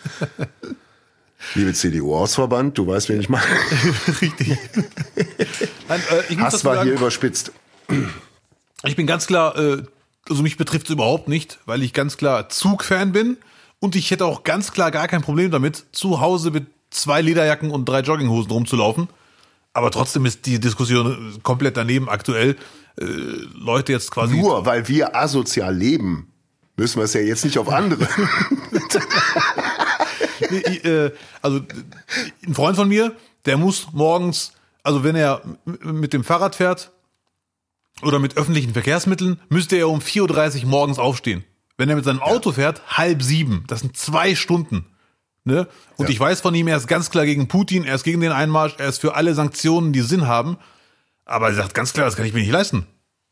[1.55, 3.47] Liebe CDU-Ortsverband, du weißt, wen ich meine.
[4.21, 4.59] Richtig.
[5.89, 7.53] Nein, äh, Hass war sagen, hier überspitzt.
[8.85, 9.83] Ich bin ganz klar, äh,
[10.29, 13.39] also mich betrifft es überhaupt nicht, weil ich ganz klar Zugfan bin
[13.79, 17.71] und ich hätte auch ganz klar gar kein Problem damit, zu Hause mit zwei Lederjacken
[17.71, 19.09] und drei Jogginghosen rumzulaufen.
[19.73, 22.57] Aber trotzdem ist die Diskussion komplett daneben aktuell.
[23.01, 23.05] Äh,
[23.55, 24.37] Leute jetzt quasi.
[24.37, 26.33] Nur weil wir asozial leben,
[26.77, 28.09] müssen wir es ja jetzt nicht auf andere.
[30.51, 31.11] Äh,
[31.43, 31.61] also
[32.45, 33.15] ein Freund von mir,
[33.45, 34.53] der muss morgens,
[34.83, 36.91] also wenn er mit dem Fahrrad fährt
[38.03, 41.45] oder mit öffentlichen Verkehrsmitteln, müsste er um 4.30 Uhr morgens aufstehen.
[41.77, 43.65] Wenn er mit seinem Auto fährt, halb sieben.
[43.69, 44.87] Das sind zwei Stunden.
[45.45, 45.67] Ne?
[45.97, 46.11] Und ja.
[46.11, 48.75] ich weiß von ihm, er ist ganz klar gegen Putin, er ist gegen den Einmarsch,
[48.79, 50.59] er ist für alle Sanktionen, die Sinn haben.
[51.25, 52.87] Aber er sagt ganz klar, das kann ich mir nicht leisten.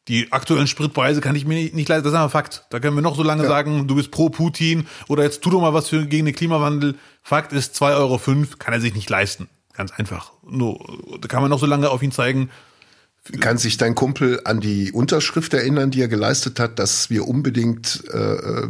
[0.08, 2.04] Die aktuellen Spritpreise kann ich mir nicht, nicht leisten.
[2.04, 2.64] Das ist einfach Fakt.
[2.70, 3.48] Da können wir noch so lange ja.
[3.48, 6.94] sagen, du bist pro Putin oder jetzt tu doch mal was für, gegen den Klimawandel.
[7.22, 8.20] Fakt ist, 2,05 Euro
[8.58, 9.48] kann er sich nicht leisten.
[9.74, 10.32] Ganz einfach.
[10.48, 10.78] Nur,
[11.20, 12.48] da kann man noch so lange auf ihn zeigen.
[13.40, 18.02] Kann sich dein Kumpel an die Unterschrift erinnern, die er geleistet hat, dass wir unbedingt
[18.10, 18.68] äh, äh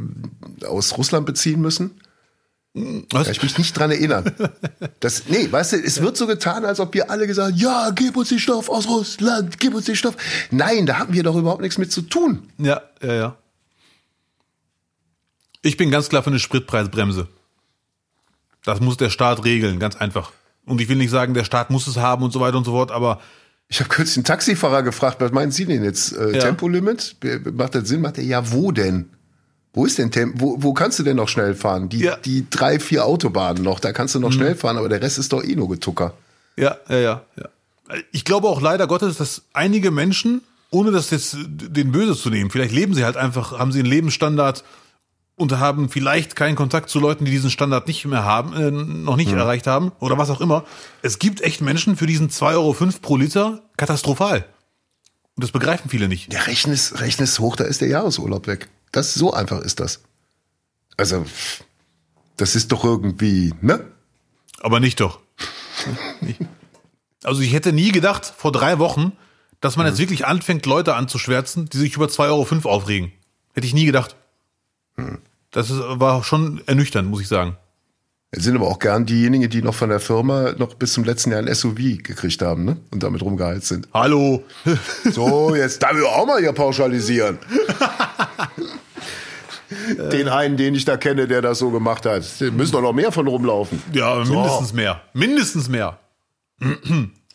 [0.66, 2.00] aus Russland beziehen müssen?
[3.10, 3.24] Was?
[3.24, 4.32] Kann ich mich nicht dran erinnern.
[5.00, 7.90] Das, nee, weißt du, es wird so getan, als ob wir alle gesagt haben, ja,
[7.94, 10.16] gib uns den Stoff aus Russland, gib uns den Stoff.
[10.50, 12.48] Nein, da haben wir doch überhaupt nichts mit zu tun.
[12.58, 13.36] Ja, ja, ja.
[15.62, 17.28] Ich bin ganz klar für eine Spritpreisbremse.
[18.64, 20.32] Das muss der Staat regeln, ganz einfach.
[20.66, 22.72] Und ich will nicht sagen, der Staat muss es haben und so weiter und so
[22.72, 23.20] fort, aber
[23.68, 26.12] ich habe kürzlich einen Taxifahrer gefragt, was meinen Sie denn jetzt?
[26.16, 26.40] Äh, ja.
[26.40, 27.16] Tempolimit?
[27.52, 28.00] Macht das Sinn?
[28.00, 29.10] Macht er, ja, wo denn?
[29.78, 30.40] Wo ist denn Tempo?
[30.40, 31.88] Wo, wo kannst du denn noch schnell fahren?
[31.88, 32.16] Die, ja.
[32.16, 34.34] die drei, vier Autobahnen noch, da kannst du noch mhm.
[34.34, 36.14] schnell fahren, aber der Rest ist doch eh nur Getucker.
[36.56, 37.44] Ja, ja, ja, ja.
[38.10, 42.50] Ich glaube auch leider Gottes, dass einige Menschen, ohne das jetzt den Böses zu nehmen,
[42.50, 44.64] vielleicht leben sie halt einfach, haben sie einen Lebensstandard
[45.36, 49.14] und haben vielleicht keinen Kontakt zu Leuten, die diesen Standard nicht mehr haben, äh, noch
[49.14, 49.38] nicht mhm.
[49.38, 50.64] erreicht haben oder was auch immer.
[51.02, 54.44] Es gibt echt Menschen für diesen 2,05 Euro pro Liter katastrophal.
[55.36, 56.32] Und das begreifen viele nicht.
[56.32, 58.68] Der Rechnes, Rechnes hoch, da ist der Jahresurlaub weg.
[58.92, 60.02] Das so einfach ist das.
[60.96, 61.24] Also,
[62.36, 63.84] das ist doch irgendwie, ne?
[64.60, 65.20] Aber nicht doch.
[67.22, 69.12] also ich hätte nie gedacht, vor drei Wochen,
[69.60, 69.90] dass man mhm.
[69.90, 72.20] jetzt wirklich anfängt, Leute anzuschwärzen, die sich über 2,05
[72.64, 73.12] Euro aufregen.
[73.54, 74.16] Hätte ich nie gedacht.
[74.96, 75.18] Mhm.
[75.50, 77.56] Das war schon ernüchternd, muss ich sagen.
[78.30, 81.32] Es sind aber auch gern diejenigen, die noch von der Firma noch bis zum letzten
[81.32, 82.76] Jahr ein SUV gekriegt haben, ne?
[82.90, 83.88] Und damit rumgeheizt sind.
[83.94, 84.44] Hallo.
[85.04, 87.38] So, jetzt darf ich auch mal hier pauschalisieren.
[90.12, 92.24] den einen, den ich da kenne, der das so gemacht hat.
[92.38, 93.82] Da müssen doch noch mehr von rumlaufen.
[93.94, 94.34] Ja, so.
[94.34, 95.00] mindestens mehr.
[95.14, 95.98] Mindestens mehr.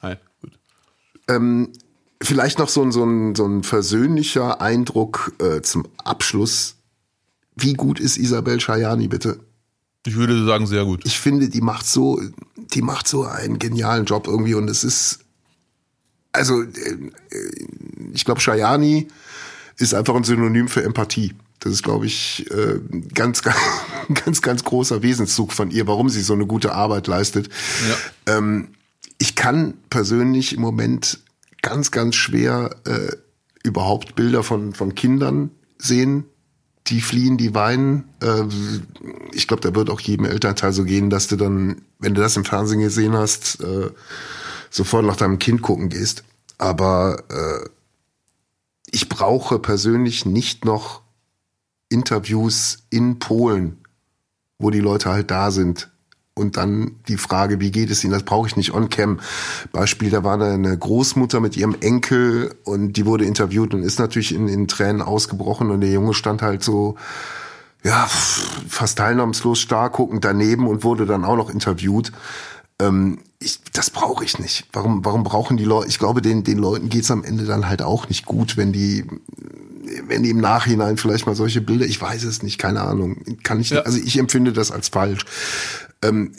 [0.01, 0.51] Hi, gut.
[1.27, 1.69] Ähm,
[2.21, 6.75] vielleicht noch so ein, so ein, so ein versöhnlicher Eindruck äh, zum Abschluss.
[7.55, 9.39] Wie gut ist Isabel Schajani bitte?
[10.05, 11.01] Ich würde sagen, sehr gut.
[11.05, 12.21] Ich finde, die macht so,
[12.57, 15.19] die macht so einen genialen Job irgendwie und es ist,
[16.31, 16.97] also äh,
[18.13, 19.07] ich glaube, Schajani
[19.77, 21.33] ist einfach ein Synonym für Empathie.
[21.59, 22.79] Das ist, glaube ich, äh,
[23.13, 23.57] ganz, ganz,
[24.25, 27.49] ganz, ganz großer Wesenszug von ihr, warum sie so eine gute Arbeit leistet.
[28.27, 28.37] Ja.
[28.37, 28.69] Ähm,
[29.17, 31.19] ich kann persönlich im Moment
[31.61, 33.15] ganz, ganz schwer äh,
[33.63, 36.25] überhaupt Bilder von, von Kindern sehen,
[36.87, 38.05] die fliehen, die weinen.
[38.21, 38.43] Äh,
[39.31, 42.35] ich glaube, da wird auch jedem Elternteil so gehen, dass du dann, wenn du das
[42.37, 43.89] im Fernsehen gesehen hast, äh,
[44.69, 46.23] sofort nach deinem Kind gucken gehst.
[46.57, 47.69] Aber äh,
[48.91, 51.01] ich brauche persönlich nicht noch
[51.89, 53.77] Interviews in Polen,
[54.59, 55.89] wo die Leute halt da sind.
[56.35, 58.13] Und dann die Frage, wie geht es ihnen?
[58.13, 59.19] Das brauche ich nicht on-cam.
[59.71, 64.33] Beispiel, da war eine Großmutter mit ihrem Enkel und die wurde interviewt und ist natürlich
[64.33, 66.95] in, in Tränen ausgebrochen und der Junge stand halt so,
[67.83, 68.07] ja,
[68.67, 72.11] fast teilnahmslos starr guckend daneben und wurde dann auch noch interviewt.
[72.79, 74.65] Ähm, ich, das brauche ich nicht.
[74.73, 75.89] Warum, warum brauchen die Leute?
[75.89, 79.05] Ich glaube, den, den Leuten geht's am Ende dann halt auch nicht gut, wenn die
[80.07, 83.59] wenn die im Nachhinein vielleicht mal solche Bilder, ich weiß es nicht, keine Ahnung, kann
[83.59, 83.81] ich, ja.
[83.81, 85.25] also ich empfinde das als falsch.
[86.03, 86.33] Ähm,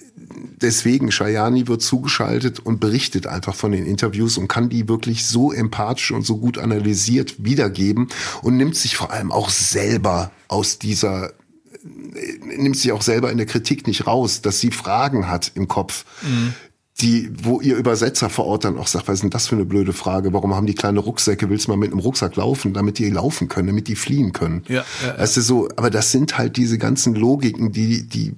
[0.60, 5.52] deswegen, Shayani wird zugeschaltet und berichtet einfach von den Interviews und kann die wirklich so
[5.52, 8.08] empathisch und so gut analysiert wiedergeben
[8.42, 13.38] und nimmt sich vor allem auch selber aus dieser äh, nimmt sich auch selber in
[13.38, 16.54] der Kritik nicht raus, dass sie Fragen hat im Kopf, mhm
[17.00, 19.64] die, wo ihr Übersetzer vor Ort dann auch sagt, was ist denn das für eine
[19.64, 20.32] blöde Frage?
[20.32, 21.50] Warum haben die kleine Rucksäcke?
[21.50, 24.62] Willst du mal mit einem Rucksack laufen, damit die laufen können, damit die fliehen können?
[24.68, 25.18] Ja, ja, ja.
[25.18, 28.34] Weißt du so, aber das sind halt diese ganzen Logiken, die, die,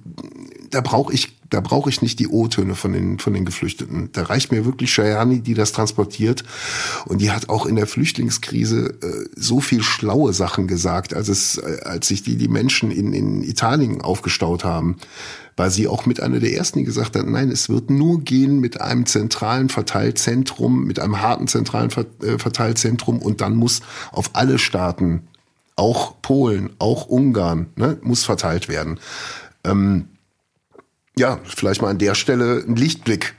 [0.69, 4.09] da brauche ich, da brauche ich nicht die O-Töne von den, von den Geflüchteten.
[4.11, 6.43] Da reicht mir wirklich Shayani, die das transportiert.
[7.05, 11.57] Und die hat auch in der Flüchtlingskrise äh, so viel schlaue Sachen gesagt, als es,
[11.57, 14.97] äh, als sich die, die Menschen in, in Italien aufgestaut haben
[15.57, 18.59] war sie auch mit einer der ersten, die gesagt hat, nein, es wird nur gehen
[18.59, 21.89] mit einem zentralen Verteilzentrum, mit einem harten zentralen
[22.21, 25.27] äh, Verteilzentrum und dann muss auf alle Staaten,
[25.75, 28.99] auch Polen, auch Ungarn, ne, muss verteilt werden.
[29.63, 30.09] Ähm,
[31.17, 33.35] ja, vielleicht mal an der Stelle ein Lichtblick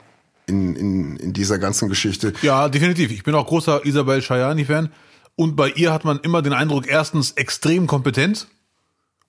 [0.47, 2.33] in, in, in dieser ganzen Geschichte.
[2.43, 3.11] Ja, definitiv.
[3.11, 4.91] Ich bin auch großer Isabel Schajani-Fan.
[5.37, 8.49] Und bei ihr hat man immer den Eindruck, erstens extrem kompetent,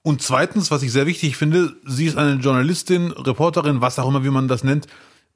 [0.01, 4.23] und zweitens, was ich sehr wichtig finde, sie ist eine Journalistin, Reporterin, was auch immer,
[4.23, 4.87] wie man das nennt,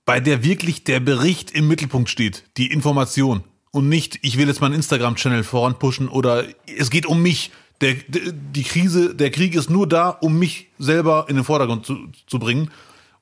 [0.06, 3.44] bei der wirklich der Bericht im Mittelpunkt steht, die Information.
[3.72, 6.46] Und nicht, ich will jetzt meinen Instagram-Channel voranpushen oder
[6.78, 7.52] es geht um mich.
[7.82, 12.08] Der, die Krise, der Krieg ist nur da, um mich selber in den Vordergrund zu,
[12.28, 12.72] zu bringen.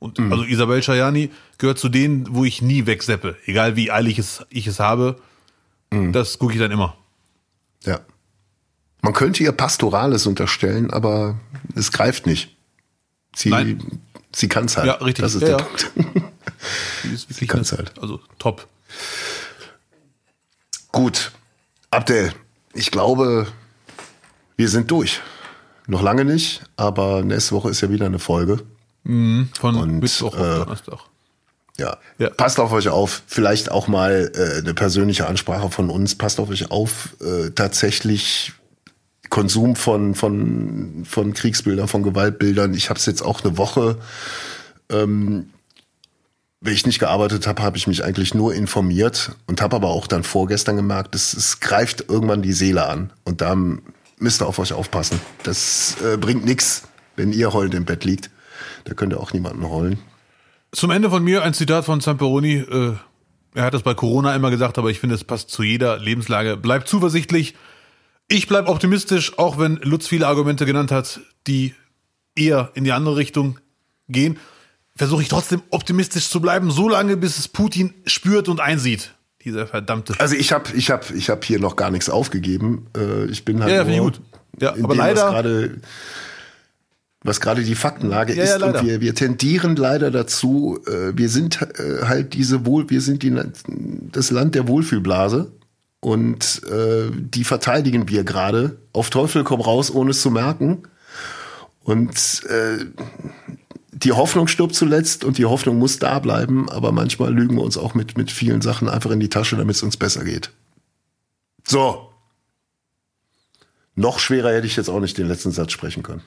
[0.02, 0.32] Und mhm.
[0.32, 1.30] also Isabel Schajani
[1.60, 3.38] gehört zu denen, wo ich nie wegseppe.
[3.46, 5.22] Egal wie eilig es, ich es habe.
[5.92, 6.12] Mhm.
[6.12, 6.98] Das gucke ich dann immer.
[7.84, 8.00] Ja.
[9.04, 11.40] Man könnte ihr Pastorales unterstellen, aber
[11.76, 12.58] es greift nicht.
[13.36, 14.02] Sie, Nein.
[14.34, 14.88] sie kann es halt.
[14.88, 15.22] Ja, richtig.
[15.22, 15.64] Das ist ja, der ja.
[15.64, 15.92] Punkt.
[17.30, 17.94] sie kann es halt.
[18.02, 18.68] Also top.
[20.92, 21.32] Gut.
[21.92, 22.34] Abdel,
[22.74, 23.46] ich glaube,
[24.58, 25.22] wir sind durch.
[25.86, 28.64] Noch lange nicht, aber nächste Woche ist ja wieder eine Folge.
[29.04, 31.00] Mhm, von Und, Mittwoch äh, Donnerstag.
[31.78, 31.98] Ja.
[32.20, 32.30] ja.
[32.30, 33.24] passt auf euch auf.
[33.28, 36.16] Vielleicht auch mal äh, eine persönliche Ansprache von uns.
[36.16, 37.16] Passt auf euch auf.
[37.22, 38.54] Äh, tatsächlich
[39.30, 42.74] Konsum von, von, von Kriegsbildern, von Gewaltbildern.
[42.74, 43.98] Ich habe es jetzt auch eine Woche,
[44.90, 45.50] ähm,
[46.60, 50.06] wenn ich nicht gearbeitet habe, habe ich mich eigentlich nur informiert und habe aber auch
[50.06, 53.12] dann vorgestern gemerkt, es, es greift irgendwann die Seele an.
[53.24, 53.58] Und da
[54.20, 55.20] müsst ihr auf euch aufpassen.
[55.42, 56.84] Das äh, bringt nichts,
[57.16, 58.30] wenn ihr heulend im Bett liegt.
[58.84, 60.00] Da könnt ihr auch niemanden heulen.
[60.72, 62.56] Zum Ende von mir ein Zitat von Zamperoni.
[62.56, 62.94] Äh,
[63.54, 66.56] er hat das bei Corona immer gesagt, aber ich finde, es passt zu jeder Lebenslage.
[66.56, 67.56] Bleibt zuversichtlich.
[68.28, 71.76] Ich bleibe optimistisch, auch wenn Lutz viele Argumente genannt hat, die
[72.36, 73.60] eher in die andere Richtung
[74.08, 74.40] gehen.
[74.96, 79.16] Versuche ich trotzdem optimistisch zu bleiben, so lange bis es Putin spürt und einsieht.
[79.44, 80.14] Dieser verdammte.
[80.20, 82.88] Also ich habe ich hab, ich hab hier noch gar nichts aufgegeben.
[82.96, 84.22] Äh, ich bin halt ja, ja, gut.
[84.60, 85.70] Ja, aber leider
[87.24, 91.30] was gerade die Faktenlage ja, ist ja, und wir, wir tendieren leider dazu, äh, wir
[91.30, 93.40] sind äh, halt diese Wohl, wir sind die,
[94.12, 95.52] das Land der Wohlfühlblase
[96.00, 98.78] und äh, die verteidigen wir gerade.
[98.92, 100.84] Auf Teufel komm raus, ohne es zu merken.
[101.84, 102.86] Und äh,
[103.92, 107.78] die Hoffnung stirbt zuletzt und die Hoffnung muss da bleiben, aber manchmal lügen wir uns
[107.78, 110.52] auch mit, mit vielen Sachen einfach in die Tasche, damit es uns besser geht.
[111.68, 112.10] So.
[113.94, 116.24] Noch schwerer hätte ich jetzt auch nicht den letzten Satz sprechen können.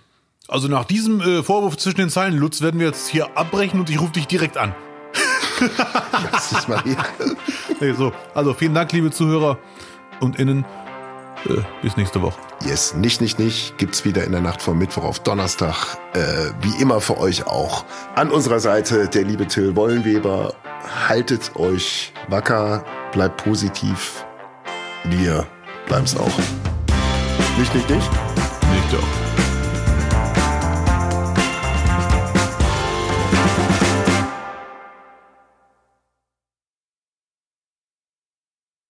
[0.46, 3.88] Also nach diesem äh, Vorwurf zwischen den Zeilen, Lutz, werden wir jetzt hier abbrechen und
[3.88, 4.74] ich rufe dich direkt an.
[6.68, 6.96] Mal hier.
[7.80, 8.12] Nee, so.
[8.34, 9.58] Also vielen Dank, liebe Zuhörer
[10.20, 10.64] und Innen.
[11.46, 12.38] Äh, bis nächste Woche.
[12.64, 13.76] Yes, nicht, nicht, nicht.
[13.78, 15.98] Gibt's wieder in der Nacht vom Mittwoch auf Donnerstag.
[16.12, 17.84] Äh, wie immer für euch auch.
[18.14, 20.54] An unserer Seite der liebe Till Wollenweber.
[21.08, 24.24] Haltet euch wacker, bleibt positiv.
[25.04, 25.46] Wir
[25.86, 26.38] bleiben's auch.
[27.58, 28.10] Nicht, nicht, nicht.
[28.10, 29.23] Nicht auch.